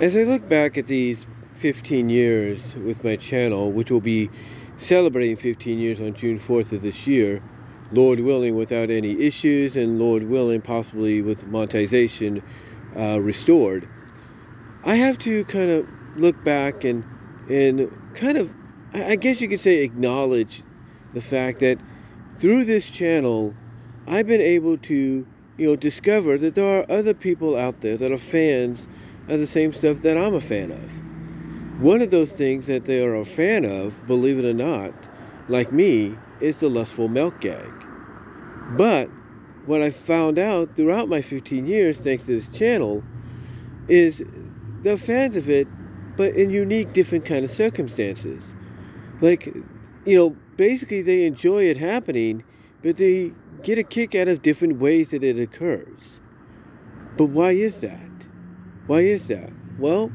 As 0.00 0.16
I 0.16 0.24
look 0.24 0.48
back 0.48 0.76
at 0.76 0.88
these 0.88 1.24
15 1.54 2.10
years 2.10 2.74
with 2.74 3.04
my 3.04 3.14
channel, 3.14 3.70
which 3.70 3.92
will 3.92 4.00
be 4.00 4.28
celebrating 4.76 5.36
15 5.36 5.78
years 5.78 6.00
on 6.00 6.14
June 6.14 6.36
4th 6.36 6.72
of 6.72 6.82
this 6.82 7.06
year, 7.06 7.40
Lord 7.92 8.18
willing, 8.18 8.56
without 8.56 8.90
any 8.90 9.20
issues, 9.20 9.76
and 9.76 10.00
Lord 10.00 10.24
willing, 10.24 10.62
possibly 10.62 11.22
with 11.22 11.46
monetization 11.46 12.42
uh, 12.96 13.20
restored, 13.20 13.88
I 14.84 14.96
have 14.96 15.16
to 15.18 15.44
kind 15.44 15.70
of 15.70 15.86
look 16.16 16.42
back 16.42 16.82
and 16.82 17.04
and 17.48 17.88
kind 18.16 18.36
of, 18.36 18.52
I 18.92 19.14
guess 19.14 19.40
you 19.40 19.46
could 19.46 19.60
say, 19.60 19.84
acknowledge 19.84 20.64
the 21.12 21.20
fact 21.20 21.60
that 21.60 21.78
through 22.36 22.64
this 22.64 22.86
channel, 22.86 23.54
I've 24.08 24.26
been 24.26 24.40
able 24.40 24.76
to, 24.76 25.24
you 25.56 25.68
know, 25.68 25.76
discover 25.76 26.36
that 26.38 26.56
there 26.56 26.80
are 26.80 26.90
other 26.90 27.14
people 27.14 27.56
out 27.56 27.80
there 27.80 27.96
that 27.96 28.10
are 28.10 28.18
fans 28.18 28.88
of 29.28 29.38
the 29.38 29.46
same 29.46 29.72
stuff 29.72 30.00
that 30.02 30.16
I'm 30.16 30.34
a 30.34 30.40
fan 30.40 30.70
of. 30.70 31.02
One 31.82 32.02
of 32.02 32.10
those 32.10 32.32
things 32.32 32.66
that 32.66 32.84
they 32.84 33.04
are 33.04 33.14
a 33.14 33.24
fan 33.24 33.64
of, 33.64 34.06
believe 34.06 34.38
it 34.38 34.44
or 34.44 34.54
not, 34.54 34.92
like 35.48 35.72
me, 35.72 36.16
is 36.40 36.58
the 36.58 36.68
lustful 36.68 37.08
melt 37.08 37.40
gag. 37.40 37.72
But 38.76 39.08
what 39.66 39.82
I 39.82 39.90
found 39.90 40.38
out 40.38 40.76
throughout 40.76 41.08
my 41.08 41.22
15 41.22 41.66
years, 41.66 42.00
thanks 42.00 42.24
to 42.24 42.32
this 42.32 42.48
channel, 42.48 43.02
is 43.88 44.22
they're 44.82 44.96
fans 44.96 45.36
of 45.36 45.48
it, 45.48 45.66
but 46.16 46.34
in 46.34 46.50
unique, 46.50 46.92
different 46.92 47.24
kind 47.24 47.44
of 47.44 47.50
circumstances. 47.50 48.54
Like, 49.20 49.46
you 50.04 50.16
know, 50.16 50.36
basically 50.56 51.02
they 51.02 51.24
enjoy 51.24 51.64
it 51.64 51.78
happening, 51.78 52.44
but 52.82 52.98
they 52.98 53.32
get 53.62 53.78
a 53.78 53.82
kick 53.82 54.14
out 54.14 54.28
of 54.28 54.42
different 54.42 54.78
ways 54.78 55.10
that 55.10 55.24
it 55.24 55.38
occurs. 55.38 56.20
But 57.16 57.26
why 57.26 57.52
is 57.52 57.80
that? 57.80 58.13
Why 58.86 59.00
is 59.00 59.28
that? 59.28 59.50
Well, 59.78 60.12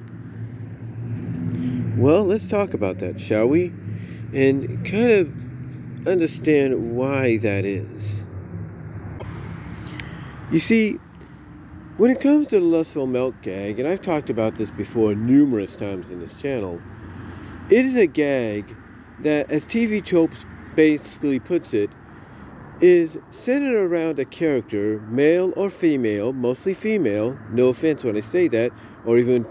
well, 1.98 2.23
let's 2.23 2.48
talk 2.48 2.73
about 2.73 3.00
that, 3.00 3.20
shall 3.20 3.48
we? 3.48 3.73
And 4.31 4.86
kind 4.86 5.12
of 5.12 6.08
understand 6.08 6.95
why 6.95 7.38
that 7.38 7.66
is. 7.66 8.23
You 10.52 10.59
see, 10.59 11.00
when 11.97 12.12
it 12.12 12.22
comes 12.22 12.47
to 12.47 12.59
the 12.59 12.66
lustful 12.66 13.08
melt 13.08 13.42
gag, 13.42 13.80
and 13.80 13.88
I've 13.88 14.02
talked 14.02 14.30
about 14.30 14.56
this 14.56 14.70
before 14.70 15.16
numerous 15.16 15.75
times 15.75 16.09
in 16.09 16.20
this 16.20 16.34
channel, 16.34 16.81
it 17.70 17.86
is 17.86 17.95
a 17.95 18.08
gag 18.08 18.75
that, 19.20 19.52
as 19.52 19.66
TV 19.66 20.03
Tropes 20.03 20.45
basically 20.75 21.40
puts 21.40 21.73
it, 21.73 21.90
is 22.81 23.19
centered 23.31 23.75
around 23.75 24.19
a 24.19 24.25
character, 24.25 24.99
male 25.09 25.53
or 25.55 25.69
female, 25.69 26.31
mostly 26.31 26.73
female. 26.73 27.38
No 27.52 27.67
offense 27.67 28.03
when 28.03 28.16
I 28.16 28.22
say 28.22 28.47
that, 28.49 28.72
or 29.05 29.17
even 29.17 29.45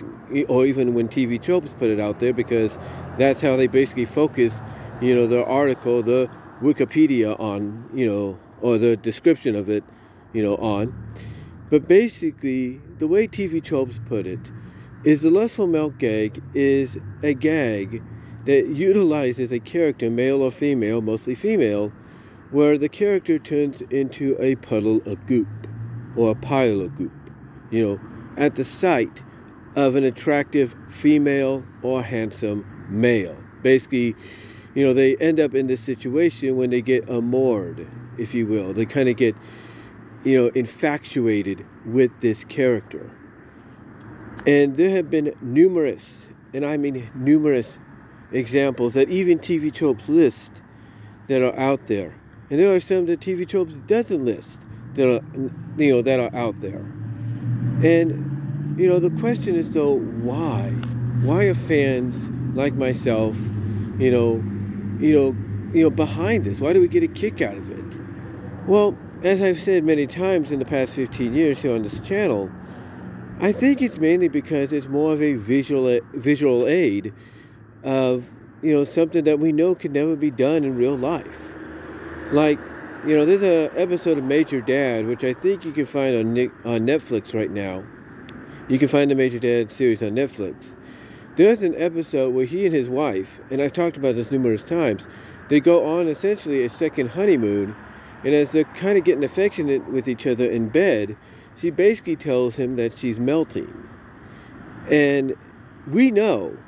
or 0.48 0.64
even 0.66 0.94
when 0.94 1.08
TV 1.08 1.40
tropes 1.40 1.74
put 1.74 1.90
it 1.90 2.00
out 2.00 2.20
there, 2.20 2.32
because 2.32 2.78
that's 3.18 3.40
how 3.40 3.56
they 3.56 3.66
basically 3.66 4.06
focus, 4.06 4.60
you 5.00 5.14
know, 5.14 5.26
the 5.26 5.44
article, 5.44 6.02
the 6.02 6.30
Wikipedia 6.62 7.38
on, 7.38 7.88
you 7.94 8.06
know, 8.06 8.38
or 8.60 8.78
the 8.78 8.96
description 8.96 9.54
of 9.54 9.68
it, 9.68 9.84
you 10.32 10.42
know, 10.42 10.56
on. 10.56 10.94
But 11.70 11.86
basically, 11.86 12.80
the 12.98 13.06
way 13.06 13.28
TV 13.28 13.62
tropes 13.62 14.00
put 14.06 14.26
it 14.26 14.50
is 15.04 15.22
the 15.22 15.30
lustful 15.30 15.66
melt 15.66 15.98
gag 15.98 16.42
is 16.54 16.98
a 17.22 17.34
gag 17.34 18.02
that 18.46 18.66
utilizes 18.66 19.52
a 19.52 19.60
character, 19.60 20.08
male 20.08 20.42
or 20.42 20.50
female, 20.50 21.02
mostly 21.02 21.34
female 21.34 21.92
where 22.50 22.78
the 22.78 22.88
character 22.88 23.38
turns 23.38 23.82
into 23.82 24.36
a 24.40 24.54
puddle 24.56 25.02
of 25.04 25.26
goop 25.26 25.48
or 26.16 26.30
a 26.30 26.34
pile 26.34 26.80
of 26.80 26.94
goop, 26.96 27.12
you 27.70 27.86
know, 27.86 28.00
at 28.36 28.54
the 28.54 28.64
sight 28.64 29.22
of 29.76 29.96
an 29.96 30.04
attractive 30.04 30.74
female 30.88 31.64
or 31.82 32.02
handsome 32.02 32.64
male. 32.88 33.36
Basically, 33.62 34.14
you 34.74 34.84
know, 34.84 34.94
they 34.94 35.16
end 35.16 35.40
up 35.40 35.54
in 35.54 35.66
this 35.66 35.80
situation 35.80 36.56
when 36.56 36.70
they 36.70 36.80
get 36.80 37.08
amored, 37.08 37.86
if 38.16 38.34
you 38.34 38.46
will. 38.46 38.72
They 38.72 38.86
kind 38.86 39.08
of 39.08 39.16
get, 39.16 39.36
you 40.24 40.36
know, 40.36 40.50
infatuated 40.54 41.66
with 41.84 42.20
this 42.20 42.44
character. 42.44 43.10
And 44.46 44.76
there 44.76 44.90
have 44.90 45.10
been 45.10 45.34
numerous, 45.42 46.28
and 46.54 46.64
I 46.64 46.76
mean 46.78 47.10
numerous, 47.14 47.78
examples 48.32 48.94
that 48.94 49.10
even 49.10 49.38
TV 49.38 49.72
tropes 49.72 50.08
list 50.08 50.62
that 51.28 51.42
are 51.42 51.58
out 51.58 51.86
there 51.86 52.14
and 52.50 52.58
there 52.58 52.74
are 52.74 52.80
some 52.80 53.06
that 53.06 53.20
TV 53.20 53.46
tropes 53.48 53.72
doesn't 53.86 54.24
list 54.24 54.60
that 54.94 55.08
are 55.08 55.22
you 55.76 55.92
know 55.92 56.02
that 56.02 56.18
are 56.20 56.34
out 56.34 56.60
there. 56.60 56.84
And 57.82 58.76
you 58.78 58.88
know 58.88 58.98
the 58.98 59.10
question 59.20 59.54
is 59.54 59.72
though 59.72 59.98
why? 59.98 60.70
Why 61.22 61.44
are 61.44 61.54
fans 61.54 62.28
like 62.54 62.74
myself, 62.74 63.36
you 63.98 64.10
know, 64.10 64.36
you 65.00 65.12
know, 65.14 65.36
you 65.72 65.82
know 65.82 65.90
behind 65.90 66.44
this? 66.44 66.60
Why 66.60 66.72
do 66.72 66.80
we 66.80 66.88
get 66.88 67.02
a 67.02 67.08
kick 67.08 67.40
out 67.40 67.56
of 67.56 67.70
it? 67.70 67.98
Well, 68.66 68.96
as 69.22 69.42
I've 69.42 69.60
said 69.60 69.84
many 69.84 70.06
times 70.06 70.52
in 70.52 70.58
the 70.58 70.64
past 70.64 70.94
15 70.94 71.34
years 71.34 71.62
here 71.62 71.74
on 71.74 71.82
this 71.82 71.98
channel, 72.00 72.50
I 73.40 73.52
think 73.52 73.82
it's 73.82 73.98
mainly 73.98 74.28
because 74.28 74.72
it's 74.72 74.88
more 74.88 75.12
of 75.12 75.22
a 75.22 75.34
visual 75.34 76.00
visual 76.14 76.66
aid 76.66 77.12
of 77.82 78.28
you 78.62 78.72
know 78.72 78.84
something 78.84 79.24
that 79.24 79.38
we 79.38 79.52
know 79.52 79.74
could 79.74 79.92
never 79.92 80.16
be 80.16 80.30
done 80.30 80.64
in 80.64 80.76
real 80.76 80.96
life. 80.96 81.47
Like, 82.32 82.58
you 83.06 83.16
know, 83.16 83.24
there's 83.24 83.42
a 83.42 83.70
episode 83.74 84.18
of 84.18 84.24
Major 84.24 84.60
Dad, 84.60 85.06
which 85.06 85.24
I 85.24 85.32
think 85.32 85.64
you 85.64 85.72
can 85.72 85.86
find 85.86 86.14
on 86.14 86.34
Nick, 86.34 86.50
on 86.64 86.80
Netflix 86.80 87.34
right 87.34 87.50
now. 87.50 87.84
You 88.68 88.78
can 88.78 88.88
find 88.88 89.10
the 89.10 89.14
Major 89.14 89.38
Dad 89.38 89.70
series 89.70 90.02
on 90.02 90.10
Netflix. 90.10 90.74
There's 91.36 91.62
an 91.62 91.74
episode 91.76 92.34
where 92.34 92.44
he 92.44 92.66
and 92.66 92.74
his 92.74 92.90
wife, 92.90 93.40
and 93.50 93.62
I've 93.62 93.72
talked 93.72 93.96
about 93.96 94.14
this 94.16 94.30
numerous 94.30 94.62
times, 94.62 95.06
they 95.48 95.60
go 95.60 95.86
on 95.86 96.06
essentially 96.06 96.62
a 96.64 96.68
second 96.68 97.10
honeymoon, 97.10 97.74
and 98.24 98.34
as 98.34 98.52
they're 98.52 98.64
kind 98.64 98.98
of 98.98 99.04
getting 99.04 99.24
affectionate 99.24 99.88
with 99.88 100.06
each 100.06 100.26
other 100.26 100.44
in 100.44 100.68
bed, 100.68 101.16
she 101.58 101.70
basically 101.70 102.16
tells 102.16 102.56
him 102.56 102.76
that 102.76 102.98
she's 102.98 103.18
melting. 103.18 103.88
And 104.90 105.34
we 105.86 106.10
know, 106.10 106.58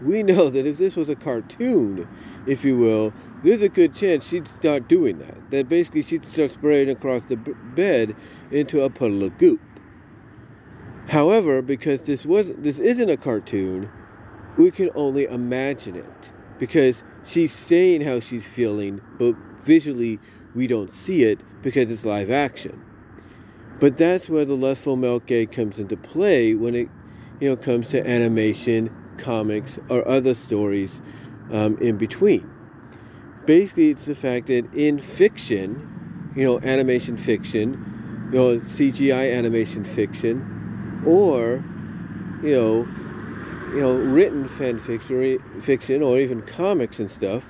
we 0.00 0.22
know 0.22 0.48
that 0.48 0.66
if 0.66 0.78
this 0.78 0.96
was 0.96 1.10
a 1.10 1.16
cartoon, 1.16 2.08
if 2.46 2.64
you 2.64 2.78
will, 2.78 3.12
there's 3.44 3.60
a 3.60 3.68
good 3.68 3.94
chance 3.94 4.26
she'd 4.26 4.48
start 4.48 4.88
doing 4.88 5.18
that. 5.18 5.50
That 5.50 5.68
basically 5.68 6.02
she'd 6.02 6.24
start 6.24 6.50
spraying 6.50 6.88
across 6.88 7.24
the 7.24 7.36
bed 7.36 8.16
into 8.50 8.82
a 8.82 8.88
puddle 8.88 9.22
of 9.22 9.36
goop. 9.36 9.60
However, 11.08 11.60
because 11.60 12.02
this 12.02 12.24
was 12.24 12.52
this 12.54 12.78
isn't 12.78 13.10
a 13.10 13.18
cartoon, 13.18 13.90
we 14.56 14.70
can 14.70 14.88
only 14.94 15.24
imagine 15.24 15.94
it 15.94 16.32
because 16.58 17.02
she's 17.24 17.52
saying 17.52 18.00
how 18.00 18.18
she's 18.18 18.48
feeling, 18.48 19.02
but 19.18 19.34
visually 19.60 20.18
we 20.54 20.66
don't 20.66 20.94
see 20.94 21.24
it 21.24 21.40
because 21.62 21.90
it's 21.90 22.06
live 22.06 22.30
action. 22.30 22.82
But 23.78 23.98
that's 23.98 24.30
where 24.30 24.46
the 24.46 24.56
lustful 24.56 24.96
melt 24.96 25.26
gag 25.26 25.52
comes 25.52 25.78
into 25.78 25.98
play 25.98 26.54
when 26.54 26.74
it, 26.74 26.88
you 27.40 27.50
know, 27.50 27.56
comes 27.56 27.88
to 27.88 28.08
animation, 28.08 28.94
comics, 29.18 29.78
or 29.90 30.06
other 30.08 30.32
stories 30.32 31.02
um, 31.50 31.76
in 31.78 31.98
between 31.98 32.53
basically 33.46 33.90
it's 33.90 34.06
the 34.06 34.14
fact 34.14 34.48
that 34.48 34.72
in 34.74 34.98
fiction, 34.98 36.32
you 36.34 36.44
know, 36.44 36.60
animation 36.60 37.16
fiction, 37.16 38.30
you 38.32 38.38
know, 38.38 38.58
CGI 38.58 39.36
animation 39.36 39.84
fiction, 39.84 41.02
or 41.06 41.64
you 42.42 42.54
know, 42.54 42.88
you 43.74 43.80
know, 43.80 43.92
written 43.92 44.48
fan 44.48 44.78
fiction, 44.78 45.38
fiction, 45.60 46.02
or 46.02 46.18
even 46.18 46.42
comics 46.42 46.98
and 46.98 47.10
stuff, 47.10 47.48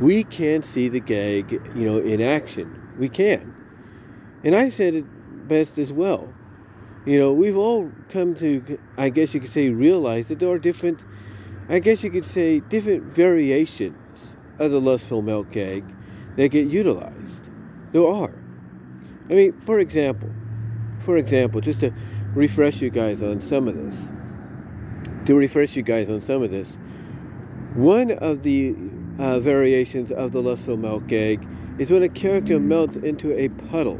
we 0.00 0.24
can 0.24 0.62
see 0.62 0.88
the 0.88 1.00
gag, 1.00 1.52
you 1.74 1.84
know, 1.84 1.98
in 1.98 2.20
action. 2.20 2.78
We 2.98 3.08
can, 3.08 3.54
and 4.44 4.54
I 4.54 4.68
said 4.68 4.94
it 4.94 5.48
best 5.48 5.78
as 5.78 5.92
well. 5.92 6.32
You 7.04 7.18
know, 7.18 7.32
we've 7.32 7.56
all 7.56 7.90
come 8.10 8.36
to, 8.36 8.78
I 8.96 9.08
guess 9.08 9.34
you 9.34 9.40
could 9.40 9.50
say, 9.50 9.70
realize 9.70 10.28
that 10.28 10.38
there 10.38 10.50
are 10.50 10.58
different, 10.58 11.04
I 11.68 11.80
guess 11.80 12.04
you 12.04 12.10
could 12.10 12.24
say, 12.24 12.60
different 12.60 13.04
variations 13.04 13.96
the 14.70 14.80
lustful 14.80 15.22
melt 15.22 15.50
gag 15.50 15.84
that 16.36 16.48
get 16.48 16.68
utilized. 16.68 17.48
There 17.92 18.06
are. 18.06 18.34
I 19.30 19.34
mean, 19.34 19.52
for 19.60 19.78
example, 19.78 20.30
for 21.04 21.16
example, 21.16 21.60
just 21.60 21.80
to 21.80 21.92
refresh 22.34 22.80
you 22.80 22.90
guys 22.90 23.22
on 23.22 23.40
some 23.40 23.68
of 23.68 23.76
this, 23.76 24.10
to 25.26 25.34
refresh 25.34 25.76
you 25.76 25.82
guys 25.82 26.08
on 26.08 26.20
some 26.20 26.42
of 26.42 26.50
this, 26.50 26.76
one 27.74 28.10
of 28.10 28.42
the 28.42 28.74
uh, 29.18 29.40
variations 29.40 30.10
of 30.10 30.32
the 30.32 30.42
lustful 30.42 30.76
melt 30.76 31.06
gag 31.06 31.46
is 31.78 31.90
when 31.90 32.02
a 32.02 32.08
character 32.08 32.58
melts 32.58 32.96
into 32.96 33.32
a 33.38 33.48
puddle 33.48 33.98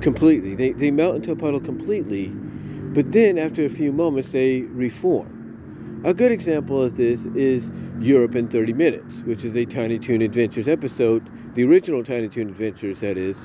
completely. 0.00 0.54
They, 0.54 0.72
they 0.72 0.90
melt 0.90 1.16
into 1.16 1.32
a 1.32 1.36
puddle 1.36 1.60
completely, 1.60 2.28
but 2.28 3.12
then 3.12 3.38
after 3.38 3.64
a 3.64 3.68
few 3.68 3.92
moments 3.92 4.32
they 4.32 4.62
reform. 4.62 5.31
A 6.04 6.12
good 6.12 6.32
example 6.32 6.82
of 6.82 6.96
this 6.96 7.26
is 7.26 7.70
Europe 8.00 8.34
in 8.34 8.48
30 8.48 8.72
Minutes, 8.72 9.20
which 9.22 9.44
is 9.44 9.54
a 9.56 9.64
Tiny 9.64 10.00
Toon 10.00 10.20
Adventures 10.20 10.66
episode, 10.66 11.28
the 11.54 11.62
original 11.62 12.02
Tiny 12.02 12.28
Toon 12.28 12.48
Adventures, 12.48 13.00
that 13.00 13.16
is. 13.16 13.38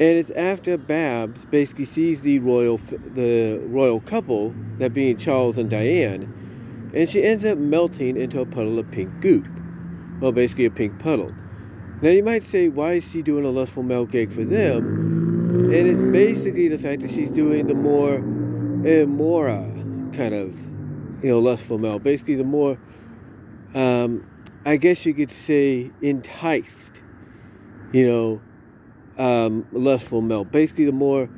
And 0.00 0.18
it's 0.18 0.30
after 0.30 0.76
Babs 0.76 1.44
basically 1.44 1.84
sees 1.84 2.22
the 2.22 2.40
royal 2.40 2.78
the 2.78 3.60
royal 3.66 4.00
couple 4.00 4.52
that 4.78 4.92
being 4.92 5.16
Charles 5.16 5.56
and 5.58 5.70
Diane, 5.70 6.90
and 6.92 7.08
she 7.08 7.22
ends 7.22 7.44
up 7.44 7.56
melting 7.56 8.16
into 8.16 8.40
a 8.40 8.46
puddle 8.46 8.76
of 8.80 8.90
pink 8.90 9.20
goop. 9.20 9.46
Well, 10.20 10.32
basically 10.32 10.64
a 10.64 10.70
pink 10.72 10.98
puddle. 10.98 11.32
Now 12.02 12.10
you 12.10 12.24
might 12.24 12.42
say, 12.42 12.68
why 12.68 12.94
is 12.94 13.08
she 13.08 13.22
doing 13.22 13.44
a 13.44 13.50
lustful 13.50 13.84
milk 13.84 14.12
egg 14.16 14.32
for 14.32 14.42
them? 14.42 15.70
And 15.72 15.86
it's 15.86 16.02
basically 16.02 16.66
the 16.66 16.78
fact 16.78 17.02
that 17.02 17.12
she's 17.12 17.30
doing 17.30 17.68
the 17.68 17.74
more 17.74 18.14
eh, 18.14 19.04
imora 19.04 19.76
kind 20.16 20.34
of, 20.34 20.69
you 21.22 21.30
know, 21.30 21.38
lustful 21.38 21.78
melt. 21.78 22.02
Basically, 22.02 22.34
the 22.34 22.44
more, 22.44 22.78
um, 23.74 24.26
I 24.64 24.76
guess 24.76 25.04
you 25.06 25.14
could 25.14 25.30
say, 25.30 25.90
enticed, 26.00 27.00
you 27.92 28.06
know, 28.06 28.42
um, 29.22 29.66
lustful 29.72 30.22
melt. 30.22 30.50
Basically, 30.50 30.86
the 30.86 30.92
more, 30.92 31.28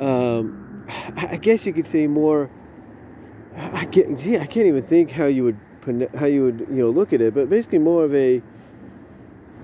um, 0.00 0.84
I 1.16 1.36
guess 1.36 1.66
you 1.66 1.72
could 1.72 1.86
say 1.86 2.06
more. 2.06 2.50
I 3.56 3.84
can't, 3.84 4.18
I 4.18 4.46
can't 4.46 4.66
even 4.66 4.82
think 4.82 5.10
how 5.12 5.26
you 5.26 5.44
would 5.44 5.58
how 6.18 6.26
you 6.26 6.44
would 6.44 6.60
you 6.70 6.84
know 6.84 6.90
look 6.90 7.12
at 7.12 7.20
it, 7.20 7.34
but 7.34 7.48
basically 7.48 7.78
more 7.78 8.04
of 8.04 8.14
a 8.14 8.42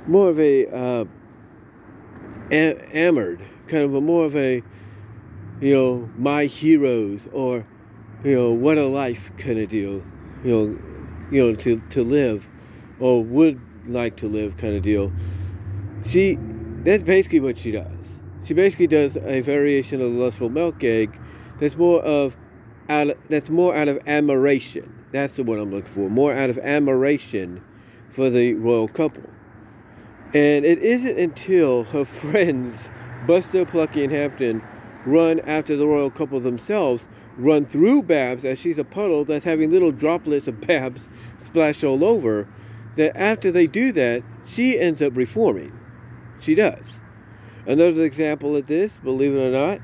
more 0.07 0.31
of 0.31 0.41
a 0.41 0.67
uh, 0.67 1.05
amored 2.51 3.41
kind 3.69 3.83
of 3.83 3.95
a 3.95 4.01
more 4.01 4.25
of 4.25 4.37
a 4.37 4.63
you 5.61 5.75
know 5.75 6.11
my 6.17 6.47
heroes 6.47 7.29
or 7.33 7.67
you 8.27 8.35
know 8.35 8.53
what 8.53 8.77
a 8.77 8.87
life 8.87 9.31
kind 9.39 9.59
of 9.59 9.69
deal 9.69 10.03
you 10.45 10.51
know 10.51 10.79
you 11.31 11.43
know 11.43 11.55
to 11.55 11.81
to 11.89 12.03
live 12.03 12.49
or 12.99 13.23
would 13.23 13.61
like 13.89 14.17
to 14.17 14.29
live 14.29 14.57
kind 14.57 14.75
of 14.75 14.83
deal 14.83 15.13
she 16.05 16.39
that's 16.85 17.03
basically 17.03 17.41
what 17.41 17.57
she 17.57 17.71
does 17.71 18.19
she 18.45 18.53
basically 18.53 18.87
does 18.87 19.17
a 19.17 19.41
variation 19.41 20.01
of 20.01 20.13
the 20.13 20.19
lustful 20.19 20.51
milk 20.51 20.85
egg 20.85 21.19
that's 21.59 21.77
more 21.77 22.03
of 22.03 22.37
out 22.89 23.09
of, 23.11 23.19
that's 23.29 23.49
more 23.49 23.75
out 23.75 23.89
of 23.89 23.99
admiration 24.07 24.97
that's 25.13 25.35
the 25.35 25.45
one 25.45 25.59
I'm 25.59 25.71
looking 25.71 25.91
for. 25.91 26.11
More 26.11 26.35
out 26.35 26.51
of 26.51 26.59
admiration 26.59 27.65
for 28.09 28.29
the 28.29 28.55
royal 28.55 28.89
couple. 28.89 29.25
And 30.35 30.65
it 30.65 30.79
isn't 30.81 31.19
until 31.19 31.85
her 31.85 32.05
friends, 32.05 32.91
Buster, 33.27 33.65
Plucky, 33.65 34.05
and 34.05 34.13
Hampton, 34.13 34.63
run 35.07 35.41
after 35.41 35.77
the 35.77 35.87
royal 35.87 36.11
couple 36.11 36.41
themselves, 36.41 37.09
run 37.37 37.65
through 37.65 38.03
Babs 38.03 38.45
as 38.45 38.59
she's 38.59 38.79
a 38.79 38.85
puddle 38.85 39.25
that's 39.25 39.45
having 39.45 39.71
little 39.71 39.93
droplets 39.93 40.49
of 40.49 40.61
Babs 40.61 41.09
splash 41.39 41.85
all 41.85 42.05
over, 42.05 42.49
that 42.97 43.17
after 43.17 43.53
they 43.53 43.67
do 43.67 43.93
that, 43.93 44.23
she 44.47 44.79
ends 44.79 45.01
up 45.01 45.17
reforming. 45.17 45.79
She 46.41 46.55
does. 46.55 47.01
Another 47.67 48.05
example 48.05 48.57
of 48.57 48.67
this, 48.67 48.99
believe 48.99 49.35
it 49.35 49.39
or 49.39 49.51
not, 49.51 49.81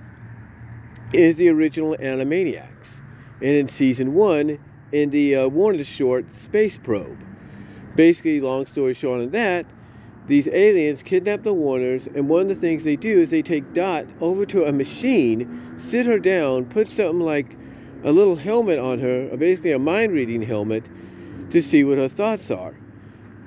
is 1.12 1.36
the 1.36 1.48
original 1.48 1.96
Animaniacs. 1.96 3.00
And 3.40 3.50
in 3.50 3.68
season 3.68 4.14
one, 4.14 4.58
in 4.92 5.10
the 5.10 5.34
uh, 5.34 5.48
Warner 5.48 5.84
short 5.84 6.32
Space 6.34 6.78
Probe. 6.78 7.24
Basically, 7.96 8.40
long 8.40 8.66
story 8.66 8.94
short 8.94 9.20
on 9.20 9.30
that, 9.30 9.66
these 10.26 10.46
aliens 10.48 11.02
kidnap 11.02 11.42
the 11.42 11.52
Warners, 11.52 12.06
and 12.06 12.28
one 12.28 12.42
of 12.42 12.48
the 12.48 12.54
things 12.54 12.84
they 12.84 12.96
do 12.96 13.20
is 13.20 13.30
they 13.30 13.42
take 13.42 13.74
Dot 13.74 14.06
over 14.20 14.46
to 14.46 14.64
a 14.64 14.72
machine, 14.72 15.74
sit 15.78 16.06
her 16.06 16.18
down, 16.18 16.66
put 16.66 16.88
something 16.88 17.20
like 17.20 17.56
a 18.04 18.12
little 18.12 18.36
helmet 18.36 18.78
on 18.78 19.00
her, 19.00 19.36
basically 19.36 19.72
a 19.72 19.78
mind 19.78 20.12
reading 20.12 20.42
helmet, 20.42 20.84
to 21.50 21.60
see 21.60 21.82
what 21.82 21.98
her 21.98 22.08
thoughts 22.08 22.50
are. 22.50 22.74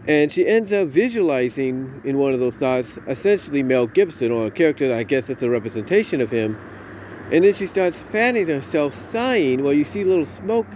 And 0.07 0.31
she 0.31 0.45
ends 0.45 0.71
up 0.71 0.89
visualizing 0.89 2.01
in 2.03 2.17
one 2.17 2.33
of 2.33 2.39
those 2.39 2.57
thoughts 2.57 2.97
essentially 3.07 3.63
Mel 3.63 3.87
Gibson, 3.87 4.31
or 4.31 4.47
a 4.47 4.51
character 4.51 4.87
that 4.87 4.97
I 4.97 5.03
guess 5.03 5.29
it's 5.29 5.41
a 5.41 5.49
representation 5.49 6.21
of 6.21 6.31
him. 6.31 6.57
And 7.31 7.43
then 7.43 7.53
she 7.53 7.65
starts 7.65 7.97
fanning 7.97 8.47
herself, 8.47 8.93
sighing, 8.93 9.63
while 9.63 9.73
you 9.73 9.83
see 9.83 10.03
little 10.03 10.25
smoke 10.25 10.67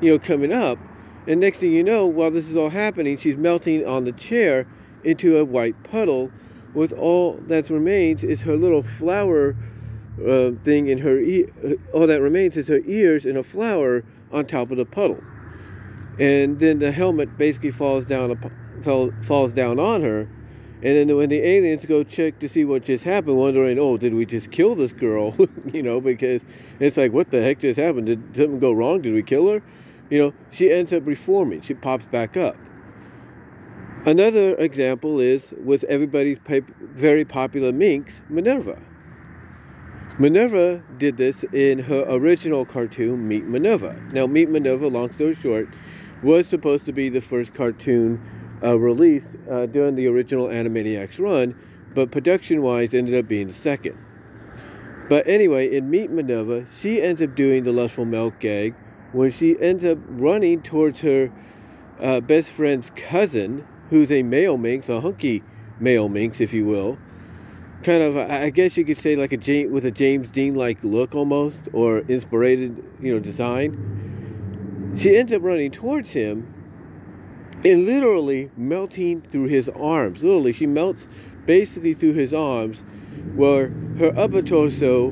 you 0.00 0.12
know, 0.12 0.18
coming 0.18 0.52
up. 0.52 0.78
And 1.26 1.40
next 1.40 1.58
thing 1.58 1.72
you 1.72 1.82
know, 1.82 2.06
while 2.06 2.30
this 2.30 2.48
is 2.48 2.56
all 2.56 2.70
happening, 2.70 3.18
she's 3.18 3.36
melting 3.36 3.84
on 3.84 4.04
the 4.04 4.12
chair 4.12 4.66
into 5.04 5.36
a 5.36 5.44
white 5.44 5.82
puddle 5.84 6.30
with 6.74 6.92
all 6.92 7.34
that 7.46 7.70
remains 7.70 8.22
is 8.22 8.42
her 8.42 8.56
little 8.56 8.82
flower 8.82 9.56
uh, 10.26 10.52
thing 10.62 10.88
in 10.88 10.98
her 10.98 11.18
ear. 11.18 11.48
All 11.92 12.06
that 12.06 12.20
remains 12.20 12.56
is 12.56 12.68
her 12.68 12.80
ears 12.84 13.24
and 13.24 13.36
a 13.36 13.42
flower 13.42 14.04
on 14.32 14.46
top 14.46 14.70
of 14.70 14.76
the 14.76 14.84
puddle. 14.84 15.22
And 16.18 16.58
then 16.58 16.80
the 16.80 16.92
helmet 16.92 17.38
basically 17.38 17.70
falls 17.70 18.04
down, 18.04 18.36
falls 19.22 19.52
down 19.52 19.78
on 19.78 20.02
her. 20.02 20.28
And 20.80 21.08
then 21.10 21.16
when 21.16 21.28
the 21.28 21.40
aliens 21.40 21.84
go 21.86 22.04
check 22.04 22.38
to 22.38 22.48
see 22.48 22.64
what 22.64 22.84
just 22.84 23.04
happened, 23.04 23.36
wondering, 23.36 23.78
oh, 23.78 23.96
did 23.96 24.14
we 24.14 24.24
just 24.24 24.50
kill 24.50 24.74
this 24.74 24.92
girl? 24.92 25.34
you 25.72 25.82
know, 25.82 26.00
because 26.00 26.42
it's 26.78 26.96
like, 26.96 27.12
what 27.12 27.30
the 27.30 27.42
heck 27.42 27.60
just 27.60 27.80
happened? 27.80 28.06
Did 28.06 28.36
something 28.36 28.60
go 28.60 28.72
wrong? 28.72 29.02
Did 29.02 29.14
we 29.14 29.22
kill 29.22 29.48
her? 29.48 29.62
You 30.10 30.18
know, 30.18 30.34
she 30.52 30.70
ends 30.70 30.92
up 30.92 31.06
reforming. 31.06 31.62
She 31.62 31.74
pops 31.74 32.06
back 32.06 32.36
up. 32.36 32.56
Another 34.06 34.54
example 34.56 35.18
is 35.20 35.52
with 35.62 35.84
everybody's 35.84 36.38
very 36.80 37.24
popular 37.24 37.72
minx, 37.72 38.20
Minerva. 38.28 38.78
Minerva 40.18 40.82
did 40.98 41.16
this 41.16 41.44
in 41.52 41.80
her 41.80 42.04
original 42.08 42.64
cartoon, 42.64 43.28
Meet 43.28 43.44
Minerva. 43.44 44.00
Now, 44.12 44.26
Meet 44.26 44.50
Minerva, 44.50 44.88
long 44.88 45.12
story 45.12 45.34
short, 45.34 45.68
was 46.22 46.46
supposed 46.46 46.86
to 46.86 46.92
be 46.92 47.08
the 47.08 47.20
first 47.20 47.54
cartoon 47.54 48.20
uh, 48.62 48.78
released 48.78 49.36
uh, 49.48 49.66
during 49.66 49.94
the 49.94 50.06
original 50.06 50.46
Animaniacs 50.46 51.18
run, 51.18 51.54
but 51.94 52.10
production 52.10 52.62
wise 52.62 52.94
ended 52.94 53.14
up 53.14 53.28
being 53.28 53.48
the 53.48 53.54
second. 53.54 53.96
But 55.08 55.26
anyway, 55.26 55.74
in 55.74 55.90
Meet 55.90 56.10
Minerva, 56.10 56.66
she 56.76 57.00
ends 57.00 57.22
up 57.22 57.34
doing 57.34 57.64
the 57.64 57.72
lustful 57.72 58.04
melt 58.04 58.38
gag 58.40 58.74
when 59.12 59.30
she 59.30 59.58
ends 59.60 59.84
up 59.84 59.98
running 60.06 60.62
towards 60.62 61.00
her 61.00 61.32
uh, 62.00 62.20
best 62.20 62.50
friend's 62.50 62.90
cousin, 62.90 63.66
who's 63.90 64.10
a 64.10 64.22
male 64.22 64.58
minx, 64.58 64.88
a 64.88 65.00
hunky 65.00 65.42
male 65.80 66.08
minx, 66.08 66.40
if 66.40 66.52
you 66.52 66.66
will. 66.66 66.98
Kind 67.82 68.02
of, 68.02 68.16
I 68.16 68.50
guess 68.50 68.76
you 68.76 68.84
could 68.84 68.98
say, 68.98 69.14
like 69.14 69.32
a 69.32 69.36
James, 69.36 69.70
with 69.70 69.84
a 69.84 69.90
James 69.90 70.30
Dean-like 70.30 70.82
look 70.82 71.14
almost, 71.14 71.68
or 71.72 71.98
inspired, 72.00 72.82
you 73.00 73.14
know, 73.14 73.20
design. 73.20 74.94
She 74.96 75.16
ends 75.16 75.32
up 75.32 75.42
running 75.42 75.70
towards 75.70 76.10
him, 76.10 76.52
and 77.64 77.86
literally 77.86 78.50
melting 78.56 79.22
through 79.22 79.46
his 79.46 79.68
arms. 79.68 80.22
Literally, 80.22 80.52
she 80.52 80.66
melts 80.66 81.06
basically 81.46 81.94
through 81.94 82.14
his 82.14 82.34
arms, 82.34 82.78
where 83.34 83.68
her 83.98 84.12
upper 84.18 84.42
torso, 84.42 85.10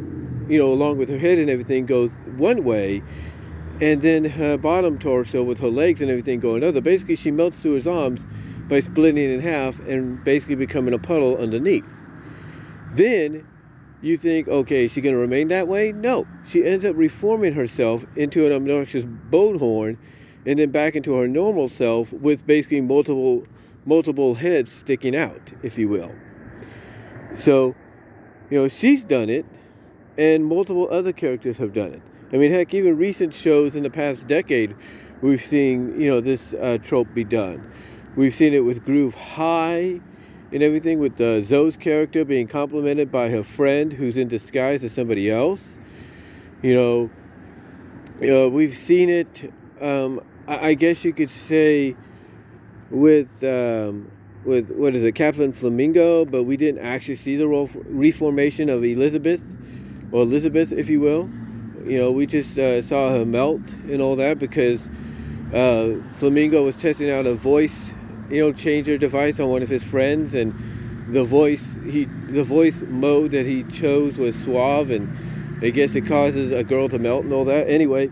you 0.49 0.59
know, 0.59 0.73
along 0.73 0.99
with 0.99 1.09
her 1.09 1.19
head 1.19 1.39
and 1.39 1.49
everything, 1.49 1.87
goes 1.87 2.11
one 2.37 2.65
way, 2.65 3.03
and 3.81 4.03
then 4.03 4.25
her 4.25 4.57
bottom 4.57 4.99
torso 4.99 5.43
with 5.43 5.61
her 5.61 5.69
legs 5.69 6.01
and 6.01 6.11
everything 6.11 6.41
going 6.41 6.65
other. 6.65 6.81
Basically, 6.81 7.15
she 7.15 7.31
melts 7.31 7.61
through 7.61 7.75
his 7.75 7.87
arms 7.87 8.25
by 8.69 8.81
splitting 8.81 9.23
it 9.23 9.31
in 9.31 9.41
half 9.41 9.81
and 9.81 10.23
basically 10.25 10.55
becoming 10.55 10.95
a 10.95 10.99
puddle 10.99 11.37
underneath. 11.37 12.03
Then 12.93 13.47
you 14.01 14.17
think, 14.17 14.49
okay, 14.49 14.87
is 14.87 14.93
she 14.93 15.01
going 15.01 15.15
to 15.15 15.21
remain 15.21 15.49
that 15.49 15.69
way? 15.69 15.93
No. 15.93 16.27
She 16.47 16.65
ends 16.65 16.85
up 16.85 16.97
reforming 16.97 17.55
herself 17.55 18.05
into 18.17 18.47
an 18.47 18.53
obnoxious 18.53 19.05
boat 19.05 19.59
horn 19.59 19.99
and 20.45 20.59
then 20.59 20.71
back 20.71 20.95
into 20.95 21.15
her 21.15 21.27
normal 21.27 21.69
self 21.69 22.13
with 22.13 22.47
basically 22.47 22.81
multiple 22.81 23.47
multiple 23.85 24.35
heads 24.35 24.73
sticking 24.73 25.15
out, 25.15 25.53
if 25.63 25.79
you 25.79 25.89
will. 25.89 26.13
So, 27.37 27.77
you 28.51 28.63
know, 28.63 28.69
she's 28.69 29.05
done 29.05 29.31
it 29.31 29.47
and 30.19 30.45
multiple 30.45 30.89
other 30.91 31.13
characters 31.13 31.59
have 31.59 31.73
done 31.73 31.93
it. 31.93 32.03
I 32.33 32.37
mean, 32.37 32.51
heck, 32.51 32.75
even 32.75 32.97
recent 32.97 33.33
shows 33.33 33.77
in 33.77 33.85
the 33.85 33.91
past 33.91 34.27
decade, 34.27 34.75
we've 35.21 35.45
seen, 35.45 36.01
you 36.01 36.09
know, 36.09 36.21
this 36.21 36.53
uh, 36.55 36.79
trope 36.83 37.15
be 37.15 37.23
done. 37.23 37.71
We've 38.17 38.35
seen 38.35 38.55
it 38.55 38.65
with 38.65 38.83
Groove 38.85 39.15
High 39.15 40.01
and 40.51 40.63
everything, 40.63 40.99
with 40.99 41.21
uh, 41.21 41.43
Zoe's 41.43 41.77
character 41.77 42.25
being 42.25 42.49
complimented 42.49 43.13
by 43.13 43.29
her 43.29 43.43
friend 43.43 43.93
who's 43.93 44.17
in 44.17 44.27
disguise 44.27 44.83
as 44.83 44.93
somebody 44.93 45.31
else. 45.31 45.77
You 46.63 46.75
know, 46.75 47.11
you 48.21 48.29
know 48.29 48.49
we've 48.49 48.77
seen 48.77 49.11
it, 49.11 49.53
um, 49.83 50.23
I, 50.49 50.69
I, 50.69 50.75
guess 50.75 51.05
you 51.05 51.13
could 51.13 51.31
say, 51.31 51.95
with. 52.91 53.45
Um, 53.45 54.11
with 54.47 54.71
what 54.71 54.95
is 54.95 55.03
it, 55.03 55.17
Captain 55.17 55.53
Flamingo, 55.53 56.25
but 56.25 56.45
we 56.45 56.57
didn't 56.57 56.81
actually 56.81 57.17
see 57.17 57.37
the 57.37 57.49
reformation 57.49 58.71
of 58.71 58.85
Elizabeth, 58.85 59.43
or 60.13 60.23
Elizabeth, 60.23 60.71
if 60.71 60.89
you 60.89 61.01
will. 61.01 61.29
You 61.85 61.99
know, 61.99 62.13
we 62.13 62.27
just 62.27 62.57
uh, 62.57 62.81
saw 62.81 63.11
her 63.11 63.27
melt 63.27 63.63
and 63.89 64.01
all 64.01 64.15
that 64.17 64.39
because 64.39 64.89
uh, 65.53 66.01
Flamingo 66.15 66.65
was 66.65 66.77
testing 66.77 67.11
out 67.11 67.27
a 67.27 67.35
voice, 67.35 67.93
you 68.31 68.41
know, 68.41 68.53
changer 68.53 68.99
device 68.99 69.39
on 69.41 69.49
one 69.49 69.63
of 69.63 69.69
his 69.69 69.83
friends, 69.83 70.35
and 70.35 70.55
the 71.13 71.25
voice 71.25 71.77
he 71.85 72.05
the 72.05 72.43
voice 72.43 72.83
mode 72.83 73.31
that 73.31 73.47
he 73.47 73.63
chose 73.65 74.17
was 74.17 74.35
suave, 74.37 74.91
and 74.91 75.65
I 75.65 75.71
guess 75.71 75.95
it 75.95 76.07
causes 76.07 76.53
a 76.53 76.65
girl 76.65 76.89
to 76.89 76.99
melt 76.99 77.25
and 77.25 77.33
all 77.33 77.45
that. 77.45 77.69
Anyway, 77.69 78.11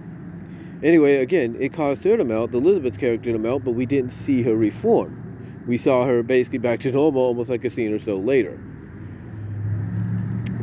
anyway, 0.82 1.16
again, 1.16 1.56
it 1.58 1.72
caused 1.72 2.04
her 2.04 2.16
to 2.16 2.24
melt, 2.24 2.54
Elizabeth's 2.54 2.96
character 2.96 3.32
to 3.32 3.38
melt, 3.38 3.64
but 3.64 3.72
we 3.72 3.86
didn't 3.86 4.12
see 4.12 4.42
her 4.42 4.54
reform. 4.54 5.20
We 5.66 5.78
saw 5.78 6.04
her 6.04 6.22
basically 6.22 6.58
back 6.58 6.80
to 6.80 6.92
normal, 6.92 7.22
almost 7.22 7.50
like 7.50 7.64
a 7.64 7.70
scene 7.70 7.92
or 7.92 7.98
so 7.98 8.16
later. 8.16 8.60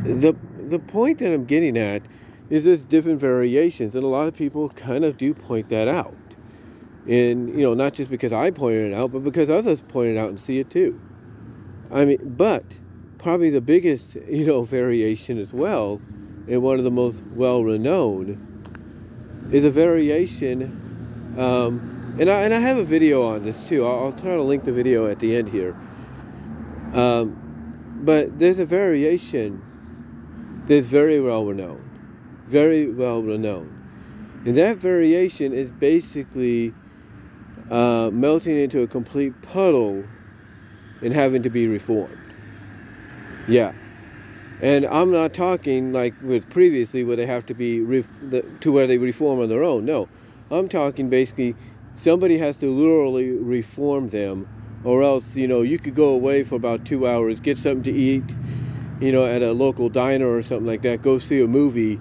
The 0.03 0.35
the 0.59 0.79
point 0.79 1.19
that 1.19 1.33
I'm 1.33 1.45
getting 1.45 1.77
at 1.77 2.03
is 2.49 2.63
just 2.65 2.87
different 2.87 3.19
variations, 3.19 3.95
and 3.95 4.03
a 4.03 4.07
lot 4.07 4.27
of 4.27 4.35
people 4.35 4.69
kind 4.69 5.03
of 5.03 5.17
do 5.17 5.33
point 5.33 5.69
that 5.69 5.87
out. 5.87 6.15
And 7.07 7.49
you 7.49 7.63
know, 7.63 7.73
not 7.73 7.93
just 7.93 8.11
because 8.11 8.31
I 8.31 8.51
pointed 8.51 8.91
it 8.91 8.93
out, 8.93 9.11
but 9.11 9.23
because 9.23 9.49
others 9.49 9.81
pointed 9.81 10.17
out 10.17 10.29
and 10.29 10.39
see 10.39 10.59
it 10.59 10.69
too. 10.69 10.99
I 11.91 12.05
mean, 12.05 12.35
but 12.37 12.63
probably 13.17 13.49
the 13.49 13.61
biggest 13.61 14.15
you 14.27 14.45
know 14.45 14.63
variation 14.63 15.37
as 15.37 15.53
well, 15.53 16.01
and 16.47 16.61
one 16.61 16.77
of 16.77 16.83
the 16.83 16.91
most 16.91 17.21
well 17.33 17.63
renowned, 17.63 19.47
is 19.51 19.65
a 19.65 19.71
variation. 19.71 21.35
Um, 21.37 22.15
and 22.19 22.29
I 22.29 22.41
and 22.41 22.53
I 22.53 22.59
have 22.59 22.77
a 22.77 22.83
video 22.83 23.25
on 23.25 23.43
this 23.43 23.63
too. 23.63 23.85
I'll, 23.85 24.05
I'll 24.05 24.11
try 24.11 24.35
to 24.35 24.43
link 24.43 24.63
the 24.63 24.73
video 24.73 25.07
at 25.07 25.19
the 25.19 25.35
end 25.35 25.49
here. 25.49 25.75
Um, 26.93 27.37
but 28.03 28.37
there's 28.37 28.59
a 28.59 28.65
variation 28.65 29.61
that's 30.67 30.87
very 30.87 31.19
well 31.19 31.45
renowned, 31.45 31.89
very 32.45 32.89
well 32.89 33.23
renowned, 33.23 33.71
and 34.45 34.57
that 34.57 34.77
variation 34.77 35.53
is 35.53 35.71
basically 35.71 36.73
uh, 37.71 38.09
melting 38.11 38.57
into 38.57 38.81
a 38.81 38.87
complete 38.87 39.41
puddle 39.41 40.03
and 41.01 41.13
having 41.13 41.41
to 41.41 41.49
be 41.49 41.67
reformed. 41.67 42.17
Yeah. 43.47 43.73
And 44.61 44.85
I'm 44.85 45.11
not 45.11 45.33
talking 45.33 45.91
like 45.91 46.13
with 46.21 46.49
previously 46.49 47.03
where 47.03 47.15
they 47.15 47.25
have 47.25 47.45
to 47.47 47.55
be 47.55 47.79
ref- 47.79 48.19
the, 48.21 48.43
to 48.59 48.71
where 48.71 48.85
they 48.85 48.97
reform 48.97 49.39
on 49.39 49.49
their 49.49 49.63
own. 49.63 49.85
No, 49.85 50.07
I'm 50.51 50.69
talking 50.69 51.09
basically 51.09 51.55
somebody 51.95 52.37
has 52.37 52.57
to 52.57 52.69
literally 52.69 53.31
reform 53.31 54.09
them, 54.09 54.47
or 54.83 55.01
else 55.01 55.35
you 55.35 55.47
know 55.47 55.61
you 55.61 55.79
could 55.79 55.95
go 55.95 56.09
away 56.09 56.43
for 56.43 56.55
about 56.55 56.85
two 56.85 57.07
hours, 57.07 57.39
get 57.39 57.57
something 57.57 57.83
to 57.83 57.91
eat, 57.91 58.35
you 58.99 59.11
know, 59.11 59.25
at 59.25 59.41
a 59.41 59.53
local 59.53 59.89
diner 59.89 60.27
or 60.27 60.43
something 60.43 60.67
like 60.67 60.83
that, 60.83 61.01
go 61.01 61.17
see 61.17 61.41
a 61.41 61.47
movie, 61.47 61.99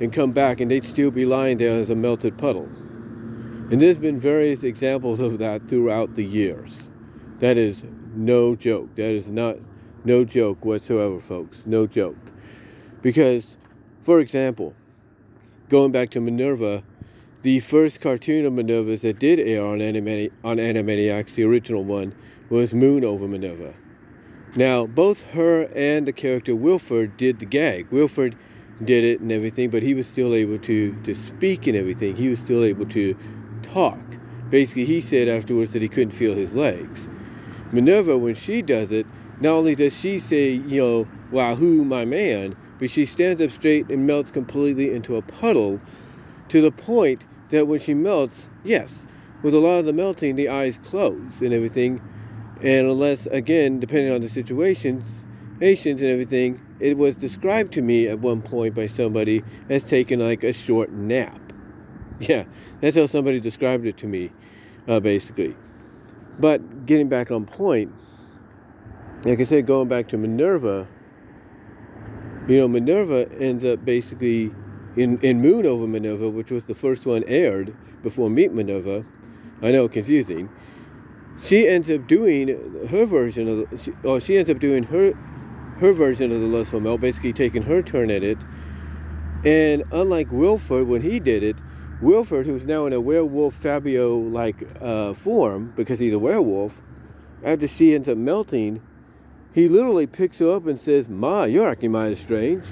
and 0.00 0.12
come 0.12 0.32
back, 0.32 0.60
and 0.60 0.70
they'd 0.70 0.84
still 0.84 1.12
be 1.12 1.24
lying 1.24 1.58
there 1.58 1.80
as 1.80 1.90
a 1.90 1.94
melted 1.94 2.36
puddle. 2.36 2.68
And 3.70 3.80
there's 3.80 3.98
been 3.98 4.18
various 4.18 4.64
examples 4.64 5.20
of 5.20 5.38
that 5.38 5.68
throughout 5.68 6.16
the 6.16 6.24
years. 6.24 6.88
That 7.38 7.56
is 7.56 7.84
no 8.14 8.56
joke. 8.56 8.96
That 8.96 9.14
is 9.14 9.28
not 9.28 9.58
no 10.04 10.24
joke 10.24 10.64
whatsoever, 10.64 11.20
folks. 11.20 11.64
No 11.66 11.86
joke. 11.86 12.16
Because, 13.00 13.56
for 14.00 14.18
example, 14.18 14.74
going 15.68 15.92
back 15.92 16.10
to 16.10 16.20
Minerva, 16.20 16.82
the 17.42 17.60
first 17.60 18.00
cartoon 18.00 18.44
of 18.44 18.52
Minerva's 18.52 19.02
that 19.02 19.18
did 19.18 19.38
air 19.38 19.64
on, 19.64 19.78
Animani- 19.78 20.32
on 20.42 20.56
Animaniacs, 20.56 21.34
the 21.34 21.44
original 21.44 21.84
one, 21.84 22.14
was 22.50 22.74
Moon 22.74 23.04
over 23.04 23.28
Minerva. 23.28 23.74
Now, 24.56 24.84
both 24.84 25.30
her 25.30 25.70
and 25.76 26.06
the 26.06 26.12
character 26.12 26.56
Wilford 26.56 27.16
did 27.16 27.38
the 27.38 27.46
gag. 27.46 27.86
Wilford 27.92 28.36
did 28.84 29.04
it 29.04 29.20
and 29.20 29.30
everything, 29.30 29.70
but 29.70 29.82
he 29.82 29.94
was 29.94 30.06
still 30.06 30.34
able 30.34 30.58
to, 30.58 31.00
to 31.02 31.14
speak 31.14 31.66
and 31.66 31.76
everything. 31.76 32.16
He 32.16 32.28
was 32.28 32.40
still 32.40 32.64
able 32.64 32.86
to 32.86 33.16
talk. 33.72 33.98
Basically, 34.50 34.84
he 34.84 35.00
said 35.00 35.28
afterwards 35.28 35.72
that 35.72 35.82
he 35.82 35.88
couldn't 35.88 36.10
feel 36.10 36.34
his 36.34 36.54
legs. 36.54 37.08
Minerva, 37.72 38.18
when 38.18 38.34
she 38.34 38.62
does 38.62 38.90
it, 38.90 39.06
not 39.40 39.52
only 39.52 39.74
does 39.74 39.96
she 39.96 40.18
say, 40.18 40.50
you 40.50 40.80
know, 40.80 41.08
wahoo, 41.30 41.84
my 41.84 42.04
man, 42.04 42.56
but 42.78 42.90
she 42.90 43.06
stands 43.06 43.40
up 43.40 43.50
straight 43.50 43.88
and 43.88 44.06
melts 44.06 44.30
completely 44.30 44.92
into 44.92 45.16
a 45.16 45.22
puddle 45.22 45.80
to 46.48 46.60
the 46.60 46.72
point 46.72 47.24
that 47.50 47.66
when 47.66 47.80
she 47.80 47.94
melts, 47.94 48.46
yes, 48.64 49.04
with 49.42 49.54
a 49.54 49.58
lot 49.58 49.78
of 49.78 49.86
the 49.86 49.92
melting, 49.92 50.36
the 50.36 50.48
eyes 50.48 50.78
close 50.82 51.40
and 51.40 51.52
everything. 51.52 52.00
And 52.60 52.88
unless, 52.88 53.26
again, 53.26 53.80
depending 53.80 54.12
on 54.12 54.20
the 54.20 54.28
situations, 54.28 55.04
Asians 55.60 56.00
and 56.00 56.10
everything, 56.10 56.60
it 56.80 56.96
was 56.96 57.16
described 57.16 57.72
to 57.74 57.82
me 57.82 58.06
at 58.08 58.18
one 58.18 58.42
point 58.42 58.74
by 58.74 58.86
somebody 58.86 59.42
as 59.68 59.84
taking 59.84 60.20
like 60.20 60.42
a 60.42 60.52
short 60.52 60.90
nap. 60.90 61.49
Yeah, 62.28 62.44
that's 62.82 62.96
how 62.96 63.06
somebody 63.06 63.40
described 63.40 63.86
it 63.86 63.96
to 63.98 64.06
me, 64.06 64.30
uh, 64.86 65.00
basically. 65.00 65.56
But 66.38 66.84
getting 66.84 67.08
back 67.08 67.30
on 67.30 67.46
point, 67.46 67.94
like 69.24 69.40
I 69.40 69.44
said, 69.44 69.66
going 69.66 69.88
back 69.88 70.06
to 70.08 70.18
Minerva, 70.18 70.86
you 72.46 72.58
know, 72.58 72.68
Minerva 72.68 73.26
ends 73.40 73.64
up 73.64 73.86
basically 73.86 74.52
in, 74.96 75.18
in 75.20 75.40
Moon 75.40 75.64
over 75.64 75.86
Minerva, 75.86 76.28
which 76.28 76.50
was 76.50 76.66
the 76.66 76.74
first 76.74 77.06
one 77.06 77.24
aired 77.24 77.74
before 78.02 78.28
Meet 78.28 78.52
Minerva. 78.52 79.06
I 79.62 79.72
know, 79.72 79.88
confusing. 79.88 80.50
She 81.42 81.66
ends 81.66 81.90
up 81.90 82.06
doing 82.06 82.48
her 82.90 83.06
version 83.06 83.48
of, 83.48 83.70
the, 83.70 83.94
or 84.04 84.20
she 84.20 84.36
ends 84.36 84.50
up 84.50 84.58
doing 84.58 84.84
her 84.84 85.14
her 85.78 85.94
version 85.94 86.30
of 86.30 86.40
the 86.42 86.46
Lustful 86.46 86.80
Melt, 86.80 87.00
basically 87.00 87.32
taking 87.32 87.62
her 87.62 87.80
turn 87.80 88.10
at 88.10 88.22
it. 88.22 88.36
And 89.46 89.82
unlike 89.90 90.30
Wilford, 90.30 90.86
when 90.86 91.00
he 91.00 91.18
did 91.18 91.42
it, 91.42 91.56
Wilford, 92.00 92.46
who's 92.46 92.64
now 92.64 92.86
in 92.86 92.94
a 92.94 93.00
werewolf 93.00 93.54
Fabio 93.54 94.16
like 94.16 94.66
uh, 94.80 95.12
form 95.12 95.72
because 95.76 95.98
he's 95.98 96.14
a 96.14 96.18
werewolf, 96.18 96.80
after 97.44 97.68
she 97.68 97.94
ends 97.94 98.08
up 98.08 98.16
melting, 98.16 98.80
he 99.52 99.68
literally 99.68 100.06
picks 100.06 100.38
her 100.38 100.54
up 100.54 100.66
and 100.66 100.80
says, 100.80 101.08
Ma, 101.08 101.44
you're 101.44 101.68
acting 101.68 101.92
mighty 101.92 102.16
strange. 102.16 102.64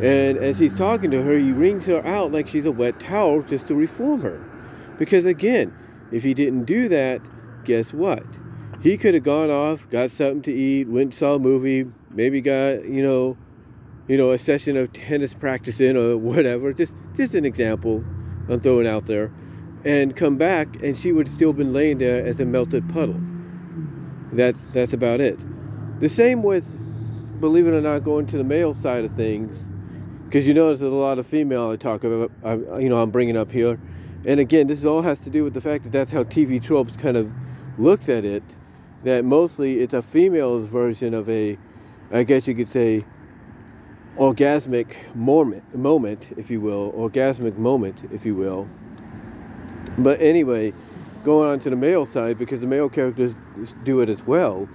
And 0.00 0.38
as 0.38 0.58
he's 0.58 0.74
talking 0.74 1.10
to 1.10 1.22
her, 1.22 1.36
he 1.36 1.52
wrings 1.52 1.86
her 1.86 2.04
out 2.06 2.32
like 2.32 2.48
she's 2.48 2.64
a 2.64 2.72
wet 2.72 2.98
towel 2.98 3.42
just 3.42 3.68
to 3.68 3.74
reform 3.74 4.22
her. 4.22 4.42
Because 4.98 5.26
again, 5.26 5.74
if 6.10 6.22
he 6.22 6.32
didn't 6.32 6.64
do 6.64 6.88
that, 6.88 7.20
guess 7.64 7.92
what? 7.92 8.24
He 8.82 8.96
could 8.96 9.14
have 9.14 9.22
gone 9.22 9.50
off, 9.50 9.88
got 9.90 10.10
something 10.10 10.42
to 10.42 10.52
eat, 10.52 10.88
went 10.88 11.14
saw 11.14 11.34
a 11.34 11.38
movie, 11.38 11.90
maybe 12.10 12.40
got, 12.40 12.84
you 12.84 13.02
know, 13.02 13.36
you 14.08 14.16
know, 14.16 14.30
a 14.30 14.38
session 14.38 14.76
of 14.76 14.92
tennis 14.92 15.34
practicing 15.34 15.96
or 15.96 16.16
whatever. 16.18 16.72
Just 16.72 16.94
just 17.14 17.34
an 17.34 17.44
example 17.44 18.04
I'm 18.52 18.60
throwing 18.60 18.86
out 18.86 19.06
there. 19.06 19.32
And 19.84 20.14
come 20.14 20.36
back 20.36 20.80
and 20.82 20.96
she 20.96 21.10
would 21.10 21.28
still 21.28 21.52
been 21.52 21.72
laying 21.72 21.98
there 21.98 22.24
as 22.24 22.38
a 22.38 22.44
melted 22.44 22.88
puddle. 22.88 23.20
That's 24.32 24.60
that's 24.72 24.92
about 24.92 25.20
it. 25.20 25.38
The 26.00 26.08
same 26.08 26.42
with 26.42 26.78
believe 27.40 27.66
it 27.66 27.72
or 27.72 27.80
not, 27.80 28.04
going 28.04 28.26
to 28.26 28.38
the 28.38 28.44
male 28.44 28.72
side 28.72 29.04
of 29.04 29.12
things 29.16 29.68
because 30.32 30.46
you 30.46 30.54
notice 30.54 30.80
there's 30.80 30.90
a 30.90 30.96
lot 30.96 31.18
of 31.18 31.26
female 31.26 31.68
I 31.68 31.76
talk 31.76 32.04
about, 32.04 32.30
I, 32.42 32.54
you 32.78 32.88
know, 32.88 33.02
I'm 33.02 33.10
bringing 33.10 33.36
up 33.36 33.52
here. 33.52 33.78
And 34.24 34.40
again, 34.40 34.66
this 34.66 34.82
all 34.82 35.02
has 35.02 35.22
to 35.24 35.30
do 35.30 35.44
with 35.44 35.52
the 35.52 35.60
fact 35.60 35.84
that 35.84 35.90
that's 35.92 36.10
how 36.10 36.24
TV 36.24 36.62
tropes 36.62 36.96
kind 36.96 37.18
of 37.18 37.30
looks 37.76 38.08
at 38.08 38.24
it. 38.24 38.42
That 39.04 39.26
mostly 39.26 39.80
it's 39.80 39.92
a 39.92 40.00
female's 40.00 40.64
version 40.64 41.12
of 41.12 41.28
a, 41.28 41.58
I 42.10 42.22
guess 42.22 42.46
you 42.46 42.54
could 42.54 42.70
say, 42.70 43.02
orgasmic 44.16 45.14
moment, 45.14 45.74
moment, 45.74 46.32
if 46.36 46.50
you 46.50 46.60
will, 46.60 46.92
orgasmic 46.92 47.56
moment, 47.56 47.98
if 48.12 48.26
you 48.26 48.34
will. 48.34 48.68
But 49.98 50.20
anyway, 50.20 50.72
going 51.24 51.50
on 51.50 51.58
to 51.60 51.70
the 51.70 51.76
male 51.76 52.06
side, 52.06 52.38
because 52.38 52.60
the 52.60 52.66
male 52.66 52.88
characters 52.88 53.34
do 53.84 54.00
it 54.00 54.08
as 54.08 54.26
well. 54.26 54.68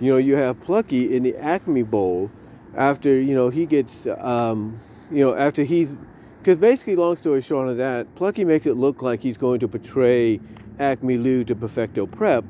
You 0.00 0.12
know, 0.12 0.16
you 0.16 0.36
have 0.36 0.60
Plucky 0.60 1.14
in 1.14 1.22
the 1.22 1.36
Acme 1.36 1.82
Bowl, 1.82 2.30
after 2.78 3.20
you 3.20 3.34
know 3.34 3.50
he 3.50 3.66
gets 3.66 4.06
um, 4.06 4.80
you 5.10 5.24
know 5.24 5.34
after 5.34 5.64
he's 5.64 5.96
because 6.38 6.56
basically 6.56 6.96
long 6.96 7.16
story 7.16 7.42
short 7.42 7.68
of 7.68 7.76
that 7.76 8.12
plucky 8.14 8.44
makes 8.44 8.66
it 8.66 8.74
look 8.74 9.02
like 9.02 9.20
he's 9.20 9.36
going 9.36 9.60
to 9.60 9.68
portray 9.68 10.40
acme 10.78 11.16
lou 11.16 11.44
to 11.44 11.54
perfecto 11.54 12.06
prep 12.06 12.44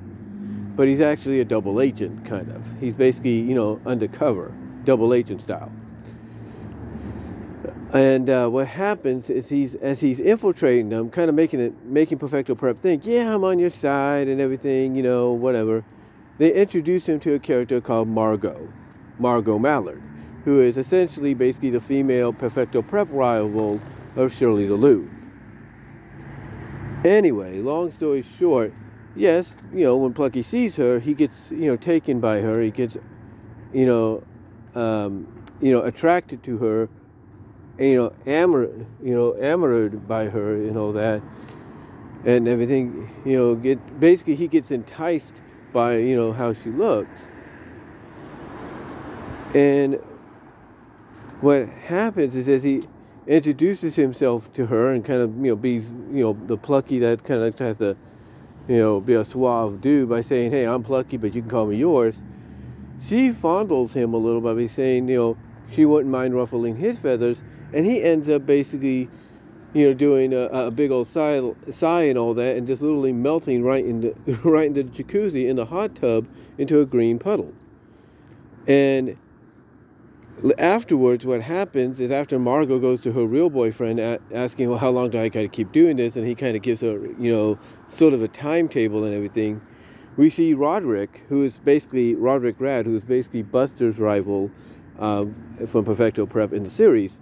but 0.76 0.86
he's 0.86 1.00
actually 1.00 1.40
a 1.40 1.44
double 1.44 1.80
agent 1.80 2.24
kind 2.24 2.50
of 2.50 2.78
he's 2.78 2.94
basically 2.94 3.40
you 3.40 3.54
know 3.54 3.80
undercover 3.86 4.52
double 4.84 5.14
agent 5.14 5.40
style 5.40 5.72
and 7.92 8.28
uh, 8.28 8.48
what 8.48 8.66
happens 8.68 9.30
is 9.30 9.48
he's 9.48 9.74
as 9.76 10.00
he's 10.00 10.20
infiltrating 10.20 10.90
them 10.90 11.08
kind 11.10 11.28
of 11.28 11.34
making 11.34 11.58
it 11.60 11.72
making 11.84 12.18
perfecto 12.18 12.54
prep 12.54 12.78
think 12.78 13.06
yeah 13.06 13.34
i'm 13.34 13.44
on 13.44 13.58
your 13.58 13.70
side 13.70 14.28
and 14.28 14.40
everything 14.40 14.94
you 14.94 15.02
know 15.02 15.32
whatever 15.32 15.84
they 16.36 16.52
introduce 16.52 17.08
him 17.08 17.18
to 17.18 17.32
a 17.34 17.38
character 17.38 17.80
called 17.80 18.06
margot 18.06 18.68
margot 19.18 19.58
mallard 19.58 20.02
who 20.44 20.60
is 20.60 20.76
essentially 20.76 21.34
basically 21.34 21.70
the 21.70 21.80
female 21.80 22.32
perfecto 22.32 22.80
prep 22.82 23.08
rival 23.10 23.80
of 24.16 24.34
Shirley 24.34 24.66
the 24.66 24.74
Loon. 24.74 25.14
Anyway, 27.04 27.60
long 27.60 27.90
story 27.90 28.22
short, 28.22 28.72
yes, 29.14 29.56
you 29.72 29.84
know, 29.84 29.96
when 29.96 30.12
Plucky 30.12 30.42
sees 30.42 30.76
her, 30.76 30.98
he 30.98 31.14
gets, 31.14 31.50
you 31.50 31.66
know, 31.66 31.76
taken 31.76 32.18
by 32.18 32.40
her. 32.40 32.60
He 32.60 32.70
gets, 32.70 32.96
you 33.72 33.86
know, 33.86 34.24
um, 34.74 35.44
you 35.60 35.70
know, 35.70 35.82
attracted 35.82 36.42
to 36.44 36.58
her, 36.58 36.88
you 37.78 37.94
know, 37.94 38.12
amor, 38.26 38.66
you 39.02 39.14
know, 39.14 39.34
amored 39.34 40.06
by 40.08 40.26
her 40.26 40.54
and 40.54 40.76
all 40.76 40.92
that, 40.92 41.22
and 42.24 42.48
everything. 42.48 43.10
You 43.24 43.38
know, 43.38 43.54
get 43.54 44.00
basically 44.00 44.34
he 44.34 44.48
gets 44.48 44.70
enticed 44.70 45.42
by 45.72 45.96
you 45.96 46.16
know 46.16 46.32
how 46.32 46.52
she 46.52 46.70
looks, 46.70 47.20
and 49.54 50.00
what 51.40 51.68
happens 51.68 52.34
is 52.34 52.48
as 52.48 52.64
he 52.64 52.82
introduces 53.28 53.94
himself 53.96 54.52
to 54.54 54.66
her 54.66 54.92
and 54.92 55.04
kind 55.04 55.20
of 55.20 55.36
you 55.36 55.50
know 55.52 55.56
be 55.56 55.74
you 55.74 56.22
know 56.22 56.32
the 56.46 56.56
plucky 56.56 56.98
that 56.98 57.22
kind 57.24 57.42
of 57.42 57.58
has 57.58 57.76
to 57.76 57.96
you 58.66 58.78
know 58.78 59.00
be 59.00 59.12
a 59.12 59.24
suave 59.24 59.80
dude 59.82 60.08
by 60.08 60.22
saying 60.22 60.50
hey 60.50 60.66
i'm 60.66 60.82
plucky 60.82 61.18
but 61.18 61.34
you 61.34 61.42
can 61.42 61.50
call 61.50 61.66
me 61.66 61.76
yours 61.76 62.22
she 63.04 63.30
fondles 63.30 63.92
him 63.92 64.14
a 64.14 64.16
little 64.16 64.40
by 64.40 64.66
saying 64.66 65.06
you 65.08 65.16
know 65.16 65.36
she 65.70 65.84
wouldn't 65.84 66.10
mind 66.10 66.34
ruffling 66.34 66.76
his 66.76 66.98
feathers 66.98 67.42
and 67.72 67.86
he 67.86 68.02
ends 68.02 68.28
up 68.28 68.46
basically, 68.46 69.08
you 69.74 69.88
know, 69.88 69.94
doing 69.94 70.32
a, 70.32 70.44
a 70.46 70.70
big 70.70 70.90
old 70.90 71.06
sigh, 71.06 71.40
sigh 71.70 72.02
and 72.02 72.18
all 72.18 72.34
that, 72.34 72.56
and 72.56 72.66
just 72.66 72.82
literally 72.82 73.12
melting 73.12 73.62
right 73.62 73.84
into 73.84 74.14
right 74.44 74.66
into 74.66 74.82
the 74.82 74.90
jacuzzi 74.90 75.48
in 75.48 75.56
the 75.56 75.66
hot 75.66 75.94
tub 75.94 76.26
into 76.56 76.80
a 76.80 76.86
green 76.86 77.18
puddle. 77.18 77.52
And 78.66 79.16
afterwards, 80.58 81.24
what 81.24 81.42
happens 81.42 82.00
is 82.00 82.10
after 82.10 82.38
Margot 82.38 82.78
goes 82.78 83.00
to 83.02 83.12
her 83.12 83.24
real 83.26 83.50
boyfriend 83.50 83.98
asking, 84.32 84.68
well, 84.68 84.78
how 84.78 84.90
long 84.90 85.10
do 85.10 85.20
I 85.20 85.28
got 85.28 85.40
to 85.40 85.48
keep 85.48 85.72
doing 85.72 85.96
this? 85.96 86.16
And 86.16 86.26
he 86.26 86.34
kind 86.34 86.56
of 86.56 86.62
gives 86.62 86.80
her, 86.82 87.06
you 87.18 87.32
know, 87.32 87.58
sort 87.88 88.14
of 88.14 88.22
a 88.22 88.28
timetable 88.28 89.04
and 89.04 89.14
everything. 89.14 89.60
We 90.16 90.30
see 90.30 90.54
Roderick, 90.54 91.24
who 91.28 91.44
is 91.44 91.58
basically 91.58 92.14
Roderick 92.14 92.56
Rad, 92.58 92.86
who 92.86 92.96
is 92.96 93.02
basically 93.02 93.42
Buster's 93.42 93.98
rival 93.98 94.50
uh, 94.98 95.26
from 95.66 95.84
Perfecto 95.84 96.26
Prep 96.26 96.52
in 96.52 96.64
the 96.64 96.70
series. 96.70 97.20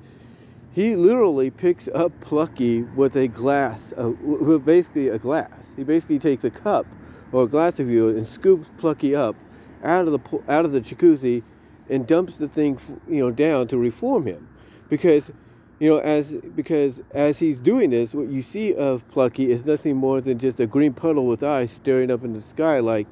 He 0.76 0.95
literally 0.95 1.49
picks 1.49 1.88
up 1.88 2.21
Plucky 2.21 2.83
with 2.83 3.16
a 3.16 3.28
glass, 3.28 3.95
uh, 3.97 4.11
with 4.11 4.66
basically 4.66 5.09
a 5.09 5.18
glass. 5.18 5.71
He 5.75 5.85
basically 5.85 6.18
takes 6.18 6.45
a 6.45 6.50
cup 6.50 6.85
or 7.33 7.45
a 7.45 7.47
glass 7.47 7.80
of 7.80 7.88
you 7.88 8.11
and 8.11 8.28
scoops 8.28 8.68
Plucky 8.76 9.14
up 9.16 9.37
out 9.83 10.06
of 10.06 10.12
the 10.12 10.42
out 10.47 10.66
of 10.66 10.73
the 10.73 10.83
jacuzzi 10.83 11.42
and 11.88 12.06
dumps 12.06 12.37
the 12.37 12.47
thing, 12.47 12.78
you 13.09 13.21
know, 13.21 13.30
down 13.30 13.68
to 13.68 13.78
reform 13.78 14.26
him, 14.26 14.49
because, 14.90 15.30
you 15.78 15.88
know, 15.88 15.97
as 15.97 16.33
because 16.54 17.00
as 17.11 17.38
he's 17.38 17.56
doing 17.56 17.88
this, 17.88 18.12
what 18.12 18.28
you 18.28 18.42
see 18.42 18.75
of 18.75 19.09
Plucky 19.09 19.50
is 19.50 19.64
nothing 19.64 19.97
more 19.97 20.21
than 20.21 20.38
just 20.38 20.61
a 20.61 20.66
green 20.66 20.92
puddle 20.92 21.26
with 21.26 21.42
eyes 21.42 21.71
staring 21.71 22.11
up 22.11 22.23
in 22.23 22.35
the 22.35 22.42
sky, 22.42 22.80
like, 22.80 23.06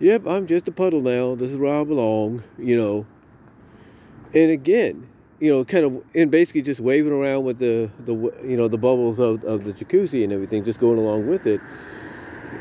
"Yep, 0.00 0.26
I'm 0.26 0.46
just 0.46 0.66
a 0.66 0.72
puddle 0.72 1.02
now. 1.02 1.34
This 1.34 1.50
is 1.50 1.58
where 1.58 1.78
I 1.78 1.84
belong," 1.84 2.42
you 2.58 2.74
know. 2.74 3.04
And 4.32 4.50
again, 4.50 5.08
you 5.40 5.52
know, 5.52 5.64
kind 5.64 5.84
of, 5.84 6.04
and 6.14 6.30
basically 6.30 6.62
just 6.62 6.80
waving 6.80 7.12
around 7.12 7.44
with 7.44 7.58
the 7.58 7.90
the 8.00 8.14
you 8.44 8.56
know 8.56 8.68
the 8.68 8.78
bubbles 8.78 9.18
of 9.18 9.44
of 9.44 9.64
the 9.64 9.72
jacuzzi 9.72 10.24
and 10.24 10.32
everything, 10.32 10.64
just 10.64 10.80
going 10.80 10.98
along 10.98 11.28
with 11.28 11.46
it 11.46 11.60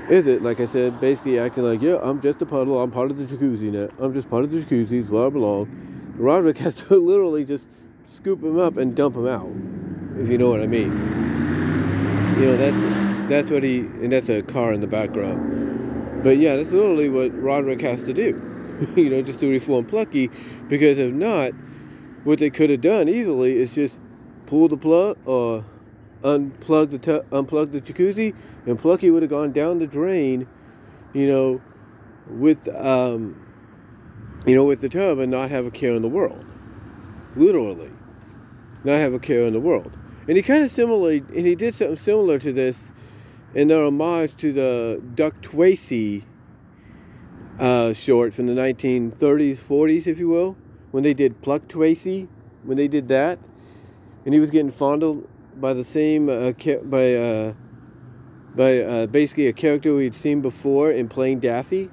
is 0.10 0.27
it, 0.27 0.41
like 0.44 0.60
I 0.60 0.65
said, 0.65 1.00
basically 1.00 1.39
acting 1.39 1.63
like, 1.63 1.82
yeah, 1.82 1.98
I'm 2.01 2.22
just 2.22 2.41
a 2.41 2.46
puddle, 2.46 2.82
I'm 2.82 2.91
part 2.91 3.12
of 3.12 3.17
the 3.17 3.24
jacuzzi 3.24 3.72
now. 3.72 3.89
I'm 4.03 4.13
just 4.13 4.29
part 4.29 4.44
of 4.44 4.51
the 4.51 4.62
jacuzzi, 4.62 5.01
it's 5.01 5.10
where 5.10 5.27
I 5.27 5.29
belong. 5.29 5.67
Roderick 6.17 6.58
has 6.60 6.75
to 6.75 6.96
literally 6.96 7.46
just 7.46 7.65
scoop 8.08 8.44
him 8.44 8.60
up 8.60 8.77
and 8.77 8.96
dump 8.96 9.15
him 9.15 9.27
out, 9.27 9.50
if 10.20 10.29
you 10.29 10.38
know 10.38 10.50
what 10.50 10.62
I 10.62 10.67
mean. 10.67 10.91
You 12.39 12.46
know, 12.46 12.58
that's, 12.58 13.29
that's 13.29 13.50
what 13.50 13.63
he, 13.63 13.79
and 13.79 14.12
that's 14.12 14.29
a 14.29 14.41
car 14.41 14.74
in 14.74 14.82
the 14.82 14.88
background. 14.88 16.24
But 16.24 16.38
yeah, 16.38 16.55
that's 16.58 16.72
literally 16.72 17.10
what 17.10 17.32
Roderick 17.34 17.82
has 17.82 18.03
to 18.05 18.13
do, 18.13 18.91
you 18.96 19.10
know, 19.10 19.22
just 19.22 19.39
to 19.39 19.50
reform 19.50 19.86
Plucky, 19.86 20.29
because 20.67 20.98
if 20.98 21.13
not, 21.13 21.53
what 22.25 22.39
they 22.39 22.50
could 22.50 22.70
have 22.70 22.82
done 22.82 23.08
easily 23.08 23.58
is 23.58 23.74
just 23.74 23.98
pull 24.48 24.67
the 24.67 24.75
plug 24.75 25.17
or 25.25 25.63
unplug 26.24 26.89
the 26.89 26.98
tu- 26.98 27.24
unplug 27.32 27.72
the 27.72 27.79
jacuzzi, 27.79 28.36
and 28.65 28.77
Plucky 28.77 29.10
would 29.10 29.22
have 29.22 29.29
gone 29.29 29.51
down 29.51 29.79
the 29.79 29.88
drain, 29.88 30.48
you 31.13 31.27
know, 31.27 31.62
with 32.27 32.67
um, 32.75 33.39
you 34.46 34.55
know, 34.55 34.65
with 34.65 34.82
the 34.82 34.89
tub 34.89 35.20
and 35.20 35.32
not 35.32 35.51
have 35.51 35.65
a 35.65 35.72
care 35.72 35.94
in 35.94 36.01
the 36.01 36.10
world, 36.10 36.46
literally, 37.36 37.91
not 38.84 39.00
have 39.00 39.13
a 39.13 39.20
care 39.20 39.44
in 39.44 39.53
the 39.53 39.60
world. 39.60 39.96
And 40.27 40.36
he 40.36 40.41
kind 40.41 40.63
of 40.63 40.72
similarly, 40.72 41.24
and 41.36 41.46
he 41.46 41.53
did 41.53 41.75
something 41.75 41.98
similar 41.98 42.39
to 42.39 42.51
this 42.51 42.91
in 43.53 43.67
their 43.67 43.84
homage 43.84 44.36
to 44.38 44.51
the 44.51 45.01
Duck 45.13 45.41
Tracy 45.41 46.24
uh, 47.60 47.94
short 47.94 48.34
from 48.34 48.48
the 48.48 48.53
1930s, 48.53 49.58
40s, 49.58 50.08
if 50.08 50.17
you 50.17 50.27
will, 50.27 50.58
when 50.96 51.04
they 51.04 51.14
did 51.14 51.42
Pluck 51.42 51.68
Tracy, 51.68 52.30
when 52.64 52.78
they 52.78 52.88
did 52.88 53.10
that, 53.10 53.38
and 54.24 54.34
he 54.34 54.40
was 54.40 54.50
getting 54.50 54.72
fondled 54.72 55.28
by 55.60 55.74
the 55.74 55.84
same 55.84 56.30
uh, 56.30 56.54
by 56.84 57.16
uh, 57.16 57.54
by 58.56 58.80
uh, 58.80 59.06
basically 59.08 59.48
a 59.48 59.52
character 59.52 59.93
we'd 59.93 60.15
seen 60.15 60.39
before 60.39 60.89
in 60.89 61.10
playing 61.10 61.41
Daffy, 61.41 61.89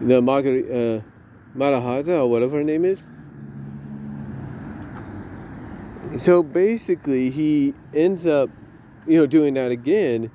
the 0.00 0.22
Margarita 0.22 0.72
uh, 0.72 1.02
Marahata 1.54 2.20
or 2.20 2.30
whatever 2.30 2.56
her 2.56 2.64
name 2.64 2.86
is. 2.86 3.02
So 6.16 6.42
basically, 6.42 7.28
he 7.28 7.74
ends 7.92 8.24
up, 8.24 8.48
you 9.06 9.18
know, 9.18 9.26
doing 9.26 9.52
that 9.54 9.70
again, 9.70 10.30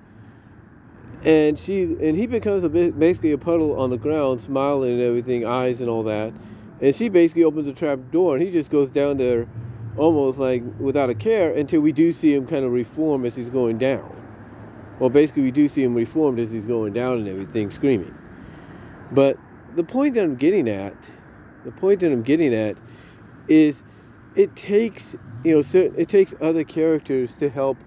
and 1.25 1.57
she 1.57 1.81
and 1.81 2.15
he 2.15 2.27
becomes 2.27 2.63
a 2.63 2.69
bit, 2.69 2.99
basically 2.99 3.31
a 3.31 3.39
puddle 3.39 3.81
on 3.81 3.89
the 3.89 3.97
ground, 3.97 4.39
smiling 4.39 4.91
and 4.91 5.01
everything, 5.01 5.47
eyes 5.47 5.81
and 5.81 5.89
all 5.89 6.03
that, 6.03 6.31
and 6.81 6.95
she 6.95 7.09
basically 7.09 7.43
opens 7.43 7.67
a 7.67 7.73
trap 7.73 7.99
door, 8.11 8.35
and 8.35 8.43
he 8.43 8.51
just 8.51 8.69
goes 8.69 8.89
down 8.89 9.17
there 9.17 9.47
almost 9.97 10.39
like 10.39 10.63
without 10.79 11.09
a 11.09 11.15
care 11.15 11.51
until 11.53 11.81
we 11.81 11.91
do 11.91 12.13
see 12.13 12.33
him 12.33 12.47
kind 12.47 12.65
of 12.65 12.71
reform 12.71 13.25
as 13.25 13.35
he's 13.35 13.49
going 13.49 13.77
down. 13.77 14.19
Well, 14.99 15.09
basically, 15.09 15.43
we 15.43 15.51
do 15.51 15.67
see 15.67 15.83
him 15.83 15.95
reformed 15.95 16.39
as 16.39 16.51
he's 16.51 16.65
going 16.65 16.93
down 16.93 17.19
and 17.19 17.27
everything, 17.27 17.71
screaming. 17.71 18.15
But 19.11 19.37
the 19.75 19.83
point 19.83 20.15
that 20.15 20.23
I'm 20.23 20.35
getting 20.35 20.67
at, 20.67 20.95
the 21.63 21.71
point 21.71 21.99
that 22.01 22.11
I'm 22.11 22.23
getting 22.23 22.53
at, 22.53 22.77
is 23.47 23.83
it 24.35 24.55
takes 24.55 25.15
you 25.43 25.55
know 25.55 25.61
certain, 25.61 25.99
it 25.99 26.09
takes 26.09 26.33
other 26.41 26.63
characters 26.63 27.35
to 27.35 27.49
help 27.49 27.77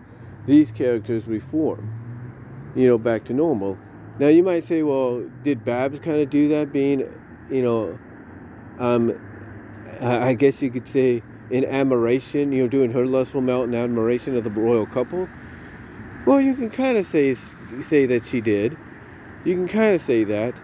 these 0.46 0.70
characters 0.70 1.26
reform, 1.26 2.72
you 2.74 2.86
know, 2.86 2.98
back 2.98 3.24
to 3.24 3.32
normal. 3.32 3.78
Now 4.18 4.28
you 4.28 4.42
might 4.42 4.64
say, 4.64 4.82
well, 4.82 5.28
did 5.42 5.64
Babs 5.64 5.98
kind 5.98 6.20
of 6.20 6.30
do 6.30 6.48
that? 6.50 6.72
Being, 6.72 7.00
you 7.50 7.62
know, 7.62 7.98
um, 8.78 9.18
I 10.00 10.34
guess 10.34 10.62
you 10.62 10.70
could 10.70 10.88
say 10.88 11.22
in 11.50 11.64
admiration, 11.64 12.52
you 12.52 12.62
know, 12.62 12.68
doing 12.68 12.92
her 12.92 13.06
lustful 13.06 13.40
melt 13.40 13.68
in 13.68 13.74
admiration 13.74 14.36
of 14.36 14.44
the 14.44 14.50
royal 14.50 14.86
couple? 14.86 15.28
Well, 16.26 16.40
you 16.40 16.54
can 16.54 16.70
kind 16.70 16.98
of 16.98 17.06
say 17.06 17.36
say 17.82 18.06
that 18.06 18.26
she 18.26 18.40
did. 18.40 18.76
You 19.44 19.54
can 19.54 19.68
kind 19.68 19.94
of 19.94 20.02
say 20.02 20.24
that, 20.24 20.54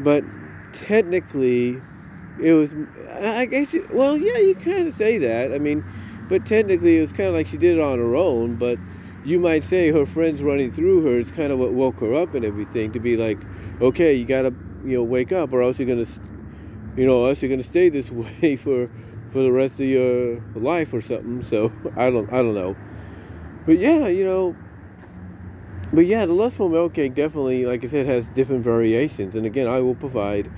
but 0.00 0.24
technically, 0.72 1.82
it 2.42 2.52
was. 2.52 2.70
I 3.20 3.46
guess. 3.46 3.72
You, 3.74 3.86
well, 3.92 4.16
yeah, 4.16 4.38
you 4.38 4.54
kind 4.54 4.88
of 4.88 4.94
say 4.94 5.18
that. 5.18 5.52
I 5.52 5.58
mean, 5.58 5.84
but 6.28 6.46
technically, 6.46 6.98
it 6.98 7.02
was 7.02 7.12
kind 7.12 7.28
of 7.28 7.34
like 7.34 7.46
she 7.46 7.58
did 7.58 7.76
it 7.76 7.80
on 7.80 7.98
her 7.98 8.16
own. 8.16 8.56
But 8.56 8.78
you 9.24 9.38
might 9.38 9.64
say 9.64 9.90
her 9.90 10.06
friends 10.06 10.42
running 10.42 10.72
through 10.72 11.04
her 11.04 11.18
is 11.18 11.30
kind 11.30 11.52
of 11.52 11.58
what 11.58 11.72
woke 11.72 11.98
her 11.98 12.14
up 12.14 12.34
and 12.34 12.44
everything 12.44 12.92
to 12.92 13.00
be 13.00 13.16
like, 13.16 13.38
okay, 13.80 14.14
you 14.14 14.24
gotta, 14.24 14.54
you 14.84 14.96
know, 14.96 15.02
wake 15.02 15.32
up, 15.32 15.52
or 15.52 15.62
else 15.62 15.78
you're 15.78 15.88
gonna, 15.88 16.06
you 16.96 17.06
know, 17.06 17.26
else 17.26 17.42
you're 17.42 17.50
gonna 17.50 17.62
stay 17.62 17.88
this 17.88 18.10
way 18.42 18.56
for 18.56 18.90
for 19.28 19.42
the 19.42 19.52
rest 19.52 19.80
of 19.80 19.86
your 19.86 20.40
life 20.54 20.92
or 20.94 21.00
something. 21.00 21.42
So 21.42 21.72
I 21.96 22.10
don't 22.10 22.32
I 22.32 22.38
don't 22.38 22.54
know. 22.54 22.76
But 23.64 23.78
yeah, 23.78 24.06
you 24.08 24.24
know. 24.24 24.56
But 25.92 26.06
yeah, 26.06 26.26
the 26.26 26.32
lustful 26.32 26.68
milk 26.68 26.94
cake 26.94 27.14
definitely, 27.14 27.64
like 27.64 27.84
I 27.84 27.88
said, 27.88 28.06
has 28.06 28.28
different 28.28 28.64
variations. 28.64 29.36
And 29.36 29.46
again, 29.46 29.68
I 29.68 29.80
will 29.80 29.94
provide 29.94 30.50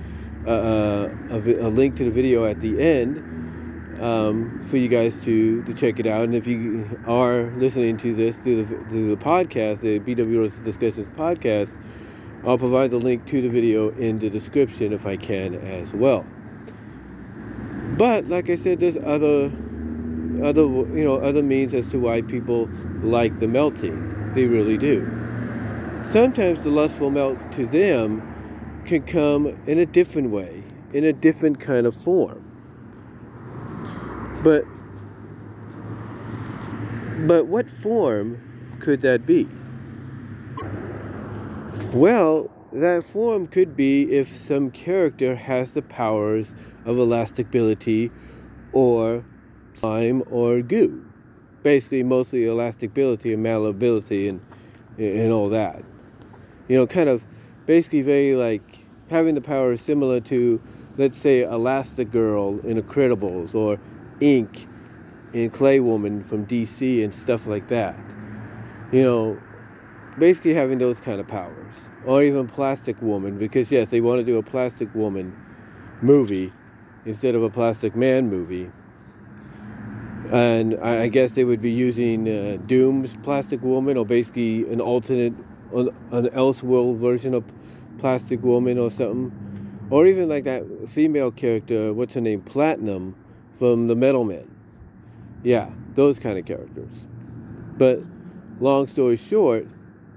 uh, 0.45 0.49
uh 0.49 1.09
a, 1.29 1.37
a, 1.37 1.69
link 1.69 1.97
to 1.97 2.03
the 2.03 2.09
video 2.09 2.45
at 2.45 2.61
the 2.61 2.81
end 2.81 4.01
um, 4.01 4.63
for 4.65 4.77
you 4.77 4.87
guys 4.87 5.21
to, 5.25 5.63
to 5.63 5.73
check 5.73 5.99
it 5.99 6.07
out. 6.07 6.23
And 6.23 6.35
if 6.35 6.47
you 6.47 6.99
are 7.05 7.51
listening 7.57 7.97
to 7.97 8.15
this 8.15 8.37
through 8.37 8.63
the, 8.63 8.89
through 8.89 9.15
the 9.15 9.23
podcast, 9.23 9.81
the 9.81 9.99
BWS 9.99 10.63
Discussions 10.63 11.07
podcast, 11.15 11.77
I'll 12.45 12.57
provide 12.57 12.91
the 12.91 12.97
link 12.97 13.25
to 13.27 13.41
the 13.41 13.49
video 13.49 13.89
in 13.89 14.19
the 14.19 14.29
description 14.29 14.93
if 14.93 15.05
I 15.05 15.17
can 15.17 15.55
as 15.55 15.93
well. 15.93 16.25
But 17.97 18.27
like 18.27 18.49
I 18.49 18.55
said, 18.55 18.79
there's 18.79 18.97
other 18.97 19.51
other 20.43 20.61
you 20.61 21.03
know 21.03 21.17
other 21.17 21.43
means 21.43 21.73
as 21.73 21.91
to 21.91 21.99
why 21.99 22.21
people 22.21 22.69
like 23.01 23.39
the 23.39 23.47
melting. 23.47 24.33
They 24.33 24.45
really 24.45 24.77
do. 24.77 25.05
Sometimes 26.09 26.63
the 26.63 26.69
lustful 26.69 27.09
melt 27.09 27.51
to 27.53 27.65
them 27.65 28.83
can 28.85 29.03
come 29.03 29.57
in 29.67 29.77
a 29.77 29.85
different 29.85 30.29
way, 30.29 30.63
in 30.93 31.03
a 31.03 31.11
different 31.11 31.59
kind 31.59 31.85
of 31.85 31.93
form. 31.93 32.45
But 34.43 34.63
but 37.27 37.47
what 37.47 37.69
form 37.69 38.77
could 38.79 39.01
that 39.01 39.25
be? 39.25 39.49
Well, 41.93 42.51
that 42.71 43.03
form 43.03 43.47
could 43.47 43.75
be 43.75 44.15
if 44.15 44.35
some 44.35 44.69
character 44.69 45.35
has 45.35 45.71
the 45.71 45.81
powers 45.81 46.53
of 46.85 46.97
elasticability 46.97 48.11
or 48.71 49.25
slime 49.73 50.21
or 50.29 50.61
goo. 50.61 51.03
Basically, 51.63 52.03
mostly 52.03 52.41
elasticability 52.41 53.33
and 53.33 53.41
malleability 53.41 54.27
and, 54.27 54.45
and 54.99 55.31
all 55.31 55.49
that. 55.49 55.83
You 56.67 56.77
know, 56.77 56.85
kind 56.85 57.09
of 57.09 57.25
basically 57.65 58.03
very 58.03 58.35
like 58.35 58.85
having 59.09 59.33
the 59.33 59.41
power 59.41 59.75
similar 59.75 60.19
to, 60.19 60.61
let's 60.95 61.17
say, 61.17 61.41
Elastigirl 61.41 62.63
in 62.63 62.79
Incredibles 62.79 63.55
or 63.55 63.79
Ink 64.21 64.67
in 65.33 65.49
Clay 65.49 65.79
Woman 65.79 66.21
from 66.21 66.45
DC 66.45 67.03
and 67.03 67.15
stuff 67.15 67.47
like 67.47 67.67
that. 67.69 67.97
You 68.91 69.01
know, 69.01 69.41
basically 70.19 70.53
having 70.53 70.77
those 70.77 70.99
kind 70.99 71.19
of 71.19 71.27
powers. 71.27 71.73
Or 72.05 72.23
even 72.23 72.47
Plastic 72.47 73.01
Woman, 73.01 73.37
because 73.37 73.71
yes, 73.71 73.89
they 73.89 74.01
want 74.01 74.19
to 74.19 74.25
do 74.25 74.37
a 74.37 74.43
Plastic 74.43 74.93
Woman 74.95 75.35
movie 76.01 76.53
instead 77.05 77.35
of 77.35 77.43
a 77.43 77.49
Plastic 77.49 77.95
Man 77.95 78.29
movie. 78.29 78.71
and 80.31 80.77
I, 80.81 81.03
I 81.03 81.07
guess 81.07 81.33
they 81.33 81.43
would 81.43 81.61
be 81.61 81.71
using 81.71 82.27
uh, 82.27 82.57
Doom's 82.65 83.17
Plastic 83.17 83.61
Woman, 83.61 83.97
or 83.97 84.05
basically 84.05 84.71
an 84.71 84.79
alternate, 84.79 85.33
an, 85.73 85.89
an 86.11 86.27
Elseworld 86.29 86.97
version 86.97 87.33
of 87.33 87.43
Plastic 87.97 88.43
Woman, 88.43 88.77
or 88.77 88.91
something, 88.91 89.31
or 89.89 90.05
even 90.05 90.29
like 90.29 90.43
that 90.43 90.63
female 90.87 91.31
character, 91.31 91.93
what's 91.93 92.13
her 92.13 92.21
name, 92.21 92.41
Platinum, 92.41 93.15
from 93.57 93.87
the 93.87 93.95
Metal 93.95 94.23
Men. 94.23 94.49
Yeah, 95.43 95.69
those 95.95 96.19
kind 96.19 96.37
of 96.37 96.45
characters. 96.45 96.93
But 97.77 98.01
long 98.59 98.87
story 98.87 99.17
short, 99.17 99.67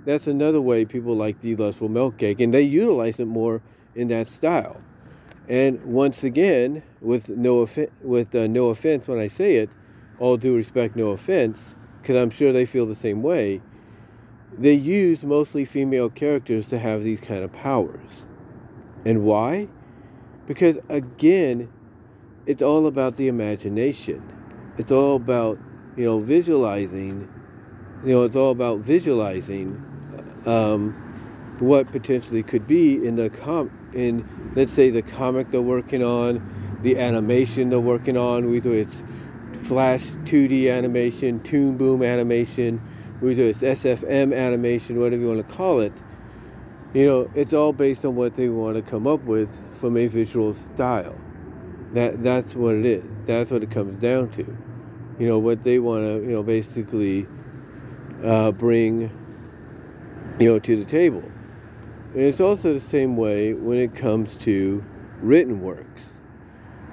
that's 0.05 0.27
another 0.27 0.61
way 0.61 0.85
people 0.85 1.17
like 1.17 1.41
the 1.41 1.55
lustful 1.57 1.88
milk 1.88 2.19
cake, 2.19 2.41
and 2.41 2.53
they 2.53 2.62
utilize 2.62 3.21
it 3.21 3.27
more 3.27 3.62
in 3.95 4.09
that 4.09 4.27
style. 4.27 4.81
And 5.49 5.85
once 5.85 6.25
again, 6.25 6.83
with 7.01 7.29
no 7.29 7.62
offi- 7.62 7.91
with 8.03 8.35
uh, 8.35 8.47
no 8.47 8.69
offense 8.69 9.09
when 9.09 9.19
I 9.19 9.29
say 9.29 9.57
it, 9.57 9.71
all 10.19 10.37
due 10.37 10.57
respect, 10.57 10.97
no 10.97 11.11
offense, 11.11 11.77
because 12.01 12.17
I'm 12.17 12.31
sure 12.31 12.53
they 12.53 12.67
feel 12.67 12.87
the 12.87 12.95
same 12.95 13.23
way. 13.23 13.61
They 14.57 14.75
use 14.75 15.25
mostly 15.25 15.65
female 15.65 16.11
characters 16.11 16.69
to 16.69 16.79
have 16.79 17.03
these 17.03 17.21
kind 17.21 17.43
of 17.43 17.53
powers. 17.53 18.25
And 19.05 19.25
why? 19.25 19.69
Because 20.47 20.79
again, 20.88 21.73
it's 22.47 22.62
all 22.62 22.87
about 22.87 23.17
the 23.17 23.29
imagination. 23.29 24.23
It's 24.79 24.93
all 24.93 25.17
about, 25.17 25.59
you 25.97 26.05
know, 26.05 26.19
visualizing. 26.19 27.29
You 28.05 28.15
know, 28.15 28.25
it's 28.25 28.37
all 28.37 28.51
about 28.51 28.81
visualizing 28.81 29.91
um, 30.46 30.92
what 31.59 31.90
potentially 31.92 32.42
could 32.42 32.66
be 32.66 33.07
in 33.07 33.16
the 33.16 33.31
com 33.31 33.70
in 33.92 34.26
let's 34.55 34.72
say 34.72 34.90
the 34.90 35.02
comic 35.02 35.50
they're 35.50 35.61
working 35.61 36.02
on, 36.02 36.78
the 36.83 36.98
animation 36.98 37.70
they're 37.70 37.81
working 37.81 38.16
on, 38.16 38.50
whether 38.50 38.72
it's 38.72 39.02
Flash 39.52 40.05
2D 40.24 40.70
animation, 40.72 41.40
Toon 41.40 41.76
Boom 41.76 42.02
animation, 42.02 42.78
whether 43.20 43.42
it's 43.42 43.61
SFM 43.61 44.37
animation, 44.37 44.98
whatever 44.98 45.22
you 45.22 45.28
want 45.28 45.48
to 45.48 45.55
call 45.55 45.81
it. 45.81 45.92
You 46.92 47.07
know, 47.07 47.31
it's 47.35 47.52
all 47.52 47.72
based 47.72 48.05
on 48.05 48.16
what 48.16 48.35
they 48.35 48.48
want 48.48 48.76
to 48.76 48.83
come 48.83 49.07
up 49.07 49.22
with 49.22 49.62
from 49.74 49.96
a 49.96 50.07
visual 50.09 50.52
style. 50.52 51.16
That 51.92 52.22
that's 52.22 52.55
what 52.55 52.74
it 52.74 52.87
is. 52.87 53.05
That's 53.26 53.50
what 53.50 53.62
it 53.62 53.70
comes 53.70 54.00
down 54.00 54.31
to. 54.33 54.57
You 55.18 55.28
know 55.28 55.38
what 55.38 55.62
they 55.62 55.78
want 55.78 56.05
to 56.05 56.26
you 56.26 56.33
know 56.33 56.42
basically 56.42 57.26
uh, 58.24 58.52
bring 58.52 59.11
you 60.38 60.49
know 60.49 60.59
to 60.59 60.77
the 60.77 60.85
table. 60.85 61.25
And 62.14 62.23
it's 62.23 62.40
also 62.40 62.75
the 62.75 62.81
same 62.81 63.16
way 63.16 63.55
when 63.55 63.79
it 63.79 63.95
comes 63.95 64.37
to 64.38 64.85
written 65.21 65.62
works. 65.62 66.11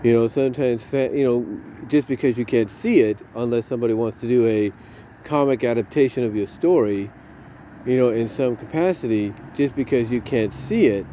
You 0.02 0.13
know, 0.13 0.28
sometimes, 0.28 0.86
fa- 0.86 1.12
you 1.13 1.25
know, 1.25 1.62
just 1.89 2.08
because 2.08 2.38
you 2.38 2.45
can't 2.45 2.71
see 2.71 3.02
it, 3.02 3.21
unless 3.36 3.65
somebody 3.65 3.93
wants 3.93 4.21
to 4.21 4.28
do 4.28 4.47
a 4.47 4.71
comic 5.25 5.63
adaptation 5.63 6.23
of 6.23 6.36
your 6.36 6.47
story, 6.47 7.12
you 7.86 7.97
know, 7.97 8.10
in 8.10 8.30
some 8.30 8.56
capacity, 8.56 9.34
just 9.54 9.75
because 9.75 10.10
you 10.10 10.21
can't 10.21 10.54
see 10.54 10.88
it, 10.88 11.06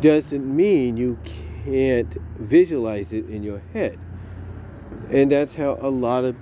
doesn't 0.00 0.44
mean 0.44 0.96
you 0.96 1.18
can't 1.64 2.16
visualize 2.38 3.12
it 3.12 3.28
in 3.28 3.44
your 3.44 3.62
head. 3.72 3.98
And 5.10 5.30
that's 5.30 5.54
how 5.54 5.78
a 5.80 5.90
lot 5.90 6.24
of, 6.24 6.34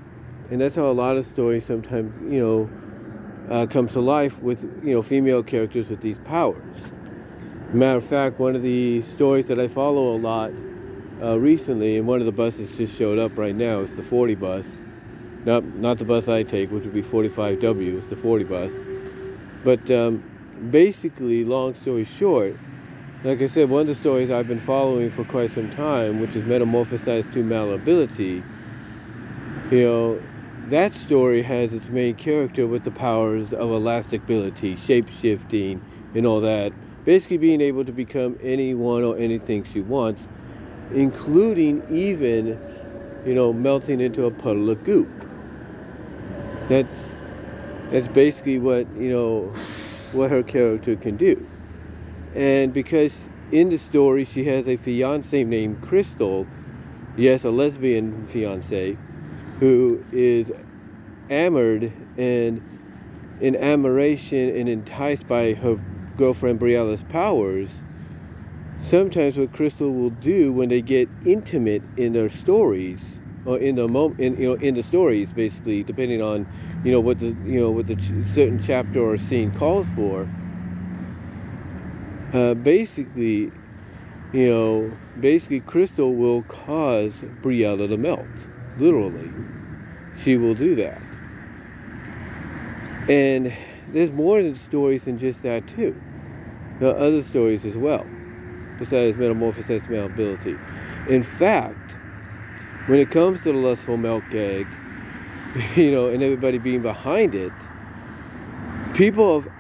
and 0.51 0.63
that's 0.63 0.77
how 0.77 0.87
a 0.87 0.93
lot 0.93 1.19
of 1.19 1.27
stories 1.27 1.67
sometimes, 1.67 2.15
you 2.33 2.43
know, 2.43 2.71
uh, 3.51 3.67
comes 3.67 3.93
to 3.93 4.01
life 4.01 4.41
with 4.43 4.65
you 4.83 4.95
know 4.95 5.03
female 5.03 5.43
characters 5.43 5.89
with 5.89 6.01
these 6.01 6.19
powers. 6.25 6.91
Matter 7.73 7.99
of 7.99 8.05
fact, 8.05 8.39
one 8.39 8.55
of 8.55 8.63
the 8.63 9.03
stories 9.03 9.49
that 9.49 9.59
I 9.59 9.69
follow 9.69 10.15
a 10.15 10.19
lot 10.19 10.53
uh, 11.23 11.39
recently, 11.39 11.97
and 11.97 12.07
one 12.07 12.21
of 12.21 12.27
the 12.27 12.33
buses 12.33 12.71
just 12.77 12.97
showed 12.97 13.19
up 13.19 13.37
right 13.37 13.55
now. 13.55 13.81
It's 13.81 13.95
the 13.97 14.03
40 14.03 14.35
bus, 14.37 14.67
not 15.45 15.65
not 15.65 15.99
the 15.99 16.05
bus 16.05 16.29
I 16.29 16.43
take, 16.43 16.71
which 16.71 16.85
would 16.85 16.95
be 16.95 17.03
45W. 17.03 17.99
It's 17.99 18.09
the 18.09 18.17
40 18.17 18.45
bus. 18.45 18.73
But 19.65 19.91
um, 19.91 20.23
basically, 20.71 21.45
long 21.45 21.75
story 21.75 22.05
short, 22.05 22.57
like 23.25 23.41
I 23.41 23.49
said, 23.49 23.71
one 23.71 23.83
of 23.83 23.87
the 23.89 23.95
stories 23.95 24.31
I've 24.31 24.49
been 24.49 24.61
following 24.61 25.11
for 25.11 25.25
quite 25.25 25.51
some 25.51 25.71
time, 25.71 26.21
which 26.21 26.37
is 26.37 26.45
Metamorphosized 26.45 27.33
to 27.33 27.43
Malleability. 27.43 28.43
You 29.71 29.83
know, 29.83 30.23
that 30.71 30.95
story 30.95 31.43
has 31.43 31.73
its 31.73 31.89
main 31.89 32.15
character 32.15 32.67
with 32.67 32.85
the 32.85 32.91
powers 32.91 33.53
of 33.53 33.71
elasticity, 33.71 34.77
shape 34.77 35.07
shifting, 35.21 35.83
and 36.15 36.27
all 36.27 36.41
that. 36.41 36.73
Basically, 37.05 37.37
being 37.37 37.61
able 37.61 37.85
to 37.85 37.93
become 37.93 38.39
anyone 38.43 39.05
or 39.05 39.19
anything 39.19 39.65
she 39.65 39.81
wants, 39.81 40.27
including 40.95 41.83
even, 41.91 42.59
you 43.27 43.35
know, 43.35 43.53
melting 43.53 44.01
into 44.01 44.25
a 44.25 44.31
puddle 44.31 44.71
of 44.71 44.83
goop. 44.85 45.09
That's 46.69 46.89
that's 47.91 48.09
basically 48.09 48.59
what 48.59 48.91
you 48.97 49.11
know 49.11 49.53
what 50.13 50.31
her 50.31 50.43
character 50.43 50.97
can 50.97 51.19
do. 51.19 51.47
And 52.35 52.73
because 52.73 53.29
in 53.53 53.69
the 53.69 53.77
story 53.77 54.25
she 54.25 54.45
has 54.45 54.67
a 54.67 54.77
fiance 54.77 55.45
named 55.45 55.83
Crystal, 55.83 56.47
yes, 57.17 57.45
a 57.45 57.51
lesbian 57.51 58.27
fiance 58.27 58.97
who 59.65 60.05
is 60.13 60.53
amored 61.31 61.91
and 62.19 62.61
in 63.41 63.57
admiration 63.57 64.55
and 64.55 64.69
enticed 64.69 65.27
by 65.27 65.55
her 65.55 65.83
girlfriend 66.19 66.61
Briella's 66.61 67.03
powers, 67.05 67.71
sometimes 68.83 69.39
what 69.39 69.55
Crystal 69.55 69.91
will 69.91 70.11
do 70.11 70.53
when 70.53 70.69
they 70.69 70.83
get 70.83 71.09
intimate 71.25 71.83
in 71.97 72.13
their 72.13 72.29
stories 72.29 73.19
or 73.47 73.59
in 73.59 73.77
the 73.77 73.89
moment, 73.89 74.21
in, 74.21 74.37
you 74.37 74.51
know, 74.51 74.55
in 74.57 74.75
the 74.75 74.83
stories, 74.83 75.33
basically, 75.33 75.83
depending 75.83 76.21
on, 76.21 76.47
you 76.85 76.93
know, 76.93 77.01
what 77.01 77.21
the, 77.21 77.29
you 77.47 77.59
know, 77.59 77.71
what 77.71 77.87
the 77.87 77.97
ch- 77.97 78.27
certain 78.27 78.63
chapter 78.63 79.01
or 79.01 79.17
scene 79.17 79.51
calls 79.51 79.87
for. 79.95 80.29
Uh, 82.35 82.53
basically, 82.53 83.51
you 84.35 84.51
know, 84.51 84.93
basically, 85.19 85.61
Crystal 85.61 86.15
will 86.15 86.43
cause 86.43 87.23
Briella 87.41 87.89
to 87.89 87.97
melt, 87.97 88.27
literally. 88.79 89.31
She 90.23 90.37
will 90.37 90.55
do 90.55 90.75
that. 90.77 91.01
And 93.09 93.53
there's 93.89 94.13
more 94.13 94.43
than 94.43 94.55
stories 94.55 95.05
than 95.05 95.19
just 95.19 95.43
that 95.43 95.67
too. 95.69 96.01
There 96.81 96.89
are 96.89 96.97
other 96.97 97.23
stories 97.23 97.65
as 97.65 97.77
well, 97.77 98.07
besides 98.79 99.17
metamorphosis 99.17 99.89
malleability. 99.89 100.57
In 101.09 101.23
fact, 101.23 101.93
when 102.87 102.99
it 102.99 103.11
comes 103.11 103.43
to 103.43 103.53
the 103.53 103.59
lustful 103.59 103.97
melt 103.97 104.25
gag, 104.31 104.67
you 105.77 105.91
know, 105.91 106.09
and 106.09 106.23
everybody 106.23 106.59
being 106.59 106.83
behind 106.83 107.35
it, 107.35 107.53
people 108.95 109.41
have, 109.41 109.53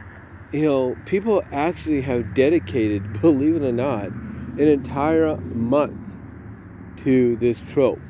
you 0.52 0.62
know, 0.62 0.96
people 1.06 1.42
actually 1.52 2.00
have 2.02 2.34
dedicated, 2.34 3.20
believe 3.20 3.56
it 3.56 3.62
or 3.62 3.72
not, 3.72 4.06
an 4.06 4.68
entire 4.68 5.36
month 5.36 6.16
to 6.98 7.36
this 7.36 7.60
trope. 7.60 8.00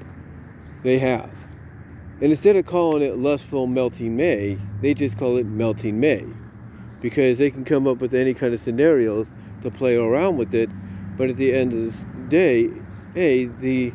They 0.84 1.00
have. 1.00 1.48
And 2.20 2.30
instead 2.30 2.54
of 2.54 2.66
calling 2.66 3.02
it 3.02 3.16
Lustful 3.16 3.66
Melting 3.66 4.16
May, 4.16 4.58
they 4.80 4.94
just 4.94 5.18
call 5.18 5.36
it 5.38 5.46
Melting 5.46 5.98
May. 5.98 6.24
Because 7.00 7.38
they 7.38 7.50
can 7.50 7.64
come 7.64 7.88
up 7.88 7.98
with 7.98 8.14
any 8.14 8.34
kind 8.34 8.54
of 8.54 8.60
scenarios 8.60 9.32
to 9.62 9.70
play 9.70 9.96
around 9.96 10.36
with 10.36 10.54
it, 10.54 10.70
but 11.16 11.30
at 11.30 11.36
the 11.36 11.52
end 11.52 11.72
of 11.72 11.98
the 11.98 12.28
day, 12.28 12.70
hey, 13.14 13.46
the 13.46 13.92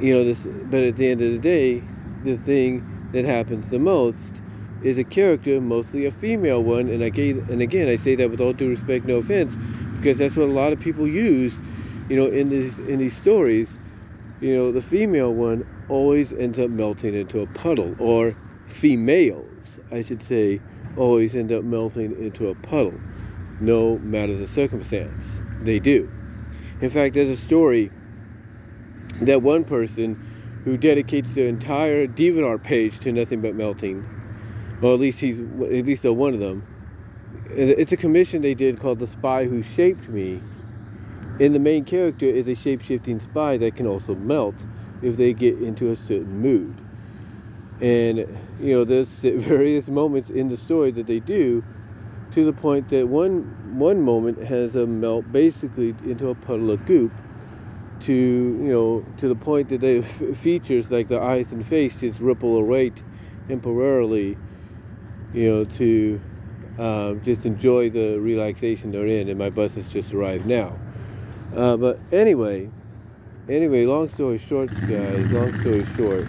you 0.00 0.14
know 0.14 0.24
this 0.24 0.46
but 0.46 0.82
at 0.82 0.96
the 0.96 1.08
end 1.08 1.22
of 1.22 1.32
the 1.32 1.38
day, 1.38 1.82
the 2.24 2.36
thing 2.36 3.08
that 3.12 3.24
happens 3.24 3.70
the 3.70 3.78
most 3.78 4.18
is 4.82 4.98
a 4.98 5.04
character, 5.04 5.60
mostly 5.60 6.04
a 6.04 6.10
female 6.10 6.62
one, 6.62 6.88
and 6.88 7.02
I 7.02 7.08
gave, 7.08 7.48
and 7.50 7.60
again 7.60 7.88
I 7.88 7.96
say 7.96 8.14
that 8.16 8.30
with 8.30 8.40
all 8.40 8.52
due 8.52 8.70
respect, 8.70 9.06
no 9.06 9.16
offense, 9.16 9.56
because 9.96 10.18
that's 10.18 10.36
what 10.36 10.48
a 10.48 10.52
lot 10.52 10.72
of 10.72 10.80
people 10.80 11.06
use, 11.06 11.54
you 12.08 12.16
know, 12.16 12.26
in 12.26 12.50
these 12.50 12.78
in 12.78 12.98
these 12.98 13.16
stories. 13.16 13.68
You 14.40 14.54
know, 14.54 14.72
the 14.72 14.82
female 14.82 15.32
one 15.32 15.66
always 15.88 16.32
ends 16.32 16.58
up 16.58 16.70
melting 16.70 17.14
into 17.14 17.40
a 17.40 17.46
puddle, 17.46 17.94
or 17.98 18.36
females, 18.66 19.78
I 19.90 20.02
should 20.02 20.22
say, 20.22 20.60
always 20.96 21.34
end 21.34 21.52
up 21.52 21.64
melting 21.64 22.20
into 22.22 22.48
a 22.48 22.54
puddle, 22.54 23.00
no 23.60 23.98
matter 23.98 24.36
the 24.36 24.48
circumstance. 24.48 25.24
They 25.62 25.78
do. 25.78 26.10
In 26.80 26.90
fact, 26.90 27.14
there's 27.14 27.38
a 27.38 27.42
story 27.42 27.90
that 29.20 29.42
one 29.42 29.64
person 29.64 30.60
who 30.64 30.76
dedicates 30.76 31.34
their 31.34 31.48
entire 31.48 32.06
DeviantArt 32.06 32.62
page 32.62 33.00
to 33.00 33.12
nothing 33.12 33.40
but 33.40 33.54
melting, 33.54 34.04
or 34.82 34.94
at 34.94 35.00
least 35.00 35.20
he's 35.20 35.40
at 35.40 35.86
least 35.86 36.04
a 36.04 36.12
one 36.12 36.34
of 36.34 36.40
them. 36.40 36.66
It's 37.50 37.92
a 37.92 37.96
commission 37.96 38.42
they 38.42 38.54
did 38.54 38.78
called 38.78 38.98
"The 38.98 39.06
Spy 39.06 39.46
Who 39.46 39.62
Shaped 39.62 40.08
Me." 40.08 40.40
And 41.40 41.54
the 41.54 41.60
main 41.60 41.84
character 41.84 42.26
is 42.26 42.48
a 42.48 42.54
shape-shifting 42.56 43.20
spy 43.20 43.56
that 43.58 43.76
can 43.76 43.86
also 43.86 44.14
melt 44.14 44.66
if 45.02 45.16
they 45.16 45.32
get 45.32 45.58
into 45.58 45.90
a 45.90 45.96
certain 45.96 46.40
mood. 46.40 46.76
And 47.80 48.18
you 48.60 48.74
know, 48.74 48.84
there's 48.84 49.20
various 49.22 49.88
moments 49.88 50.30
in 50.30 50.48
the 50.48 50.56
story 50.56 50.90
that 50.92 51.06
they 51.06 51.20
do 51.20 51.62
to 52.32 52.44
the 52.44 52.52
point 52.52 52.88
that 52.90 53.08
one 53.08 53.78
one 53.78 54.02
moment 54.02 54.38
has 54.38 54.74
a 54.76 54.86
melt 54.86 55.30
basically 55.32 55.90
into 56.04 56.28
a 56.28 56.34
puddle 56.34 56.70
of 56.70 56.84
goop 56.84 57.12
to 58.00 58.12
you 58.12 58.72
know 58.72 59.04
to 59.16 59.28
the 59.28 59.34
point 59.34 59.68
that 59.70 59.80
they 59.80 59.98
f- 59.98 60.22
features 60.36 60.90
like 60.90 61.08
the 61.08 61.18
eyes 61.18 61.52
and 61.52 61.64
face 61.64 62.00
just 62.00 62.20
ripple 62.20 62.56
away 62.56 62.92
temporarily 63.48 64.36
you 65.32 65.50
know 65.50 65.64
to 65.64 66.20
um, 66.78 67.20
just 67.24 67.44
enjoy 67.44 67.90
the 67.90 68.18
relaxation 68.18 68.92
they're 68.92 69.06
in 69.06 69.28
and 69.28 69.38
my 69.38 69.50
bus 69.50 69.74
has 69.74 69.88
just 69.88 70.12
arrived 70.12 70.46
now 70.46 70.78
uh, 71.56 71.76
but 71.76 71.98
anyway 72.12 72.70
anyway 73.48 73.86
long 73.86 74.06
story 74.10 74.36
short 74.36 74.68
guys 74.88 75.32
long 75.32 75.50
story 75.60 75.82
short 75.96 76.26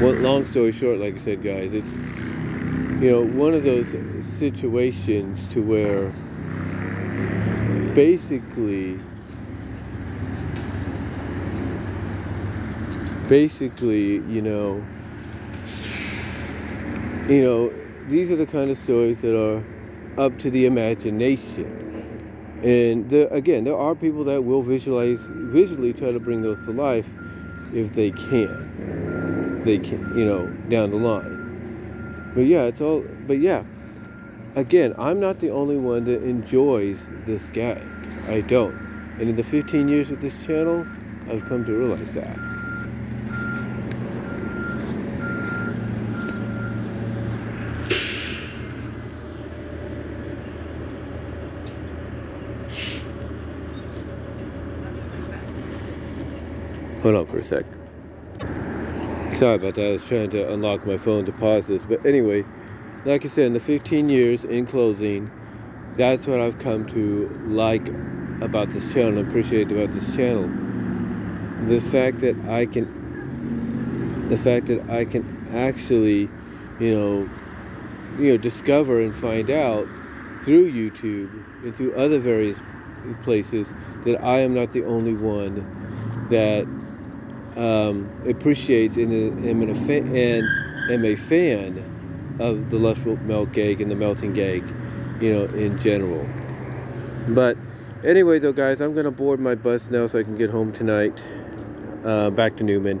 well, 0.00 0.14
long 0.20 0.46
story 0.46 0.70
short 0.70 1.00
like 1.00 1.16
I 1.16 1.24
said 1.24 1.42
guys 1.42 1.72
it's 1.72 1.90
you 3.02 3.10
know 3.10 3.22
one 3.24 3.54
of 3.54 3.64
those 3.64 3.88
situations 4.24 5.40
to 5.52 5.60
where 5.60 6.10
basically 7.92 9.00
basically 13.28 14.18
you 14.32 14.42
know 14.42 14.76
you 17.28 17.42
know 17.42 17.72
these 18.06 18.30
are 18.30 18.36
the 18.36 18.46
kind 18.46 18.70
of 18.70 18.78
stories 18.78 19.22
that 19.22 19.36
are 19.36 19.64
up 20.18 20.38
to 20.38 20.52
the 20.52 20.66
imagination 20.66 21.91
and 22.62 23.12
again 23.12 23.64
there 23.64 23.76
are 23.76 23.94
people 23.94 24.24
that 24.24 24.42
will 24.42 24.62
visualize 24.62 25.26
visually 25.28 25.92
try 25.92 26.12
to 26.12 26.20
bring 26.20 26.42
those 26.42 26.64
to 26.64 26.72
life 26.72 27.08
if 27.74 27.92
they 27.94 28.10
can 28.10 29.62
they 29.64 29.78
can 29.78 30.16
you 30.16 30.24
know 30.24 30.46
down 30.68 30.90
the 30.90 30.96
line 30.96 32.30
but 32.34 32.42
yeah 32.42 32.62
it's 32.62 32.80
all 32.80 33.04
but 33.26 33.38
yeah 33.38 33.64
again, 34.54 34.94
I'm 34.98 35.20
not 35.20 35.40
the 35.40 35.50
only 35.50 35.76
one 35.76 36.04
that 36.04 36.22
enjoys 36.22 36.98
this 37.24 37.48
gag. 37.50 37.86
I 38.28 38.40
don't. 38.40 38.74
And 39.18 39.28
in 39.28 39.36
the 39.36 39.42
15 39.42 39.88
years 39.88 40.10
with 40.10 40.20
this 40.20 40.34
channel, 40.46 40.86
I've 41.28 41.44
come 41.46 41.64
to 41.64 41.72
realize 41.72 42.14
that. 42.14 42.51
Hold 57.12 57.28
on 57.28 57.36
for 57.36 57.42
a 57.42 57.44
sec. 57.44 57.66
Sorry 59.38 59.56
about 59.56 59.74
that. 59.74 59.86
I 59.86 59.92
was 59.92 60.04
trying 60.06 60.30
to 60.30 60.50
unlock 60.50 60.86
my 60.86 60.96
phone 60.96 61.26
to 61.26 61.32
pause 61.32 61.66
this. 61.66 61.84
But 61.84 62.06
anyway, 62.06 62.42
like 63.04 63.26
I 63.26 63.28
said, 63.28 63.44
in 63.48 63.52
the 63.52 63.60
15 63.60 64.08
years 64.08 64.44
in 64.44 64.64
closing, 64.64 65.30
that's 65.98 66.26
what 66.26 66.40
I've 66.40 66.58
come 66.58 66.86
to 66.86 67.28
like 67.48 67.86
about 68.40 68.70
this 68.70 68.82
channel 68.94 69.18
and 69.18 69.28
appreciate 69.28 69.70
about 69.70 69.92
this 69.92 70.06
channel. 70.16 70.48
The 71.68 71.80
fact 71.80 72.20
that 72.20 72.34
I 72.48 72.64
can, 72.64 74.30
the 74.30 74.38
fact 74.38 74.68
that 74.68 74.88
I 74.88 75.04
can 75.04 75.50
actually, 75.54 76.30
you 76.80 76.98
know, 76.98 77.30
you 78.18 78.30
know, 78.30 78.36
discover 78.38 79.00
and 79.00 79.14
find 79.14 79.50
out 79.50 79.86
through 80.44 80.72
YouTube 80.72 81.30
and 81.62 81.76
through 81.76 81.94
other 81.94 82.18
various 82.18 82.56
places 83.22 83.68
that 84.06 84.22
I 84.24 84.38
am 84.38 84.54
not 84.54 84.72
the 84.72 84.84
only 84.84 85.12
one 85.12 85.82
that 86.30 86.66
um, 87.56 88.10
appreciates 88.28 88.96
and, 88.96 89.12
and, 89.12 89.44
and 89.44 90.44
am 90.90 91.04
a 91.04 91.16
fan 91.16 92.36
of 92.40 92.70
the 92.70 92.76
lustful 92.76 93.16
melt 93.18 93.52
gag 93.52 93.80
and 93.80 93.90
the 93.90 93.94
melting 93.94 94.32
gag, 94.32 94.64
you 95.20 95.32
know, 95.32 95.44
in 95.56 95.78
general. 95.78 96.26
But 97.28 97.56
anyway, 98.04 98.38
though, 98.38 98.52
guys, 98.52 98.80
I'm 98.80 98.94
going 98.94 99.04
to 99.04 99.10
board 99.10 99.38
my 99.38 99.54
bus 99.54 99.90
now 99.90 100.06
so 100.06 100.18
I 100.18 100.22
can 100.22 100.36
get 100.36 100.50
home 100.50 100.72
tonight, 100.72 101.20
uh, 102.04 102.30
back 102.30 102.56
to 102.56 102.64
Newman. 102.64 103.00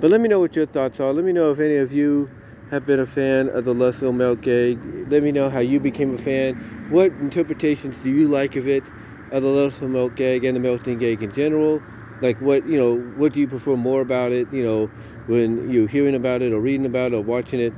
But 0.00 0.10
let 0.10 0.20
me 0.20 0.28
know 0.28 0.40
what 0.40 0.56
your 0.56 0.66
thoughts 0.66 0.98
are. 0.98 1.12
Let 1.12 1.24
me 1.24 1.32
know 1.32 1.50
if 1.50 1.60
any 1.60 1.76
of 1.76 1.92
you 1.92 2.28
have 2.70 2.86
been 2.86 3.00
a 3.00 3.06
fan 3.06 3.48
of 3.48 3.64
the 3.64 3.74
Lustful 3.74 4.12
Melt 4.12 4.40
Gag. 4.40 4.78
Let 5.10 5.22
me 5.22 5.32
know 5.32 5.50
how 5.50 5.58
you 5.60 5.78
became 5.78 6.14
a 6.14 6.18
fan. 6.18 6.54
What 6.88 7.12
interpretations 7.12 7.96
do 7.98 8.08
you 8.08 8.28
like 8.28 8.56
of 8.56 8.66
it, 8.66 8.82
of 9.30 9.42
the 9.42 9.48
Lustful 9.48 9.88
Melt 9.88 10.16
Gag 10.16 10.44
and 10.44 10.56
the 10.56 10.60
Melting 10.60 10.98
Gag 10.98 11.22
in 11.22 11.32
general? 11.32 11.82
Like 12.20 12.40
what 12.40 12.66
you 12.66 12.78
know, 12.78 12.96
what 13.16 13.32
do 13.32 13.40
you 13.40 13.48
prefer 13.48 13.76
more 13.76 14.00
about 14.00 14.32
it? 14.32 14.52
You 14.52 14.62
know, 14.62 14.86
when 15.26 15.70
you're 15.70 15.88
hearing 15.88 16.14
about 16.14 16.42
it 16.42 16.52
or 16.52 16.60
reading 16.60 16.86
about 16.86 17.12
it 17.12 17.16
or 17.16 17.22
watching 17.22 17.60
it. 17.60 17.72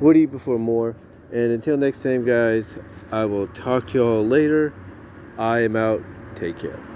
What 0.00 0.14
do 0.14 0.20
you 0.20 0.28
prefer 0.28 0.58
more? 0.58 0.96
And 1.32 1.52
until 1.52 1.76
next 1.76 2.02
time, 2.02 2.24
guys, 2.24 2.76
I 3.10 3.24
will 3.24 3.46
talk 3.48 3.88
to 3.88 3.98
y'all 3.98 4.26
later. 4.26 4.74
I 5.38 5.60
am 5.60 5.76
out. 5.76 6.02
Take 6.36 6.58
care. 6.58 6.91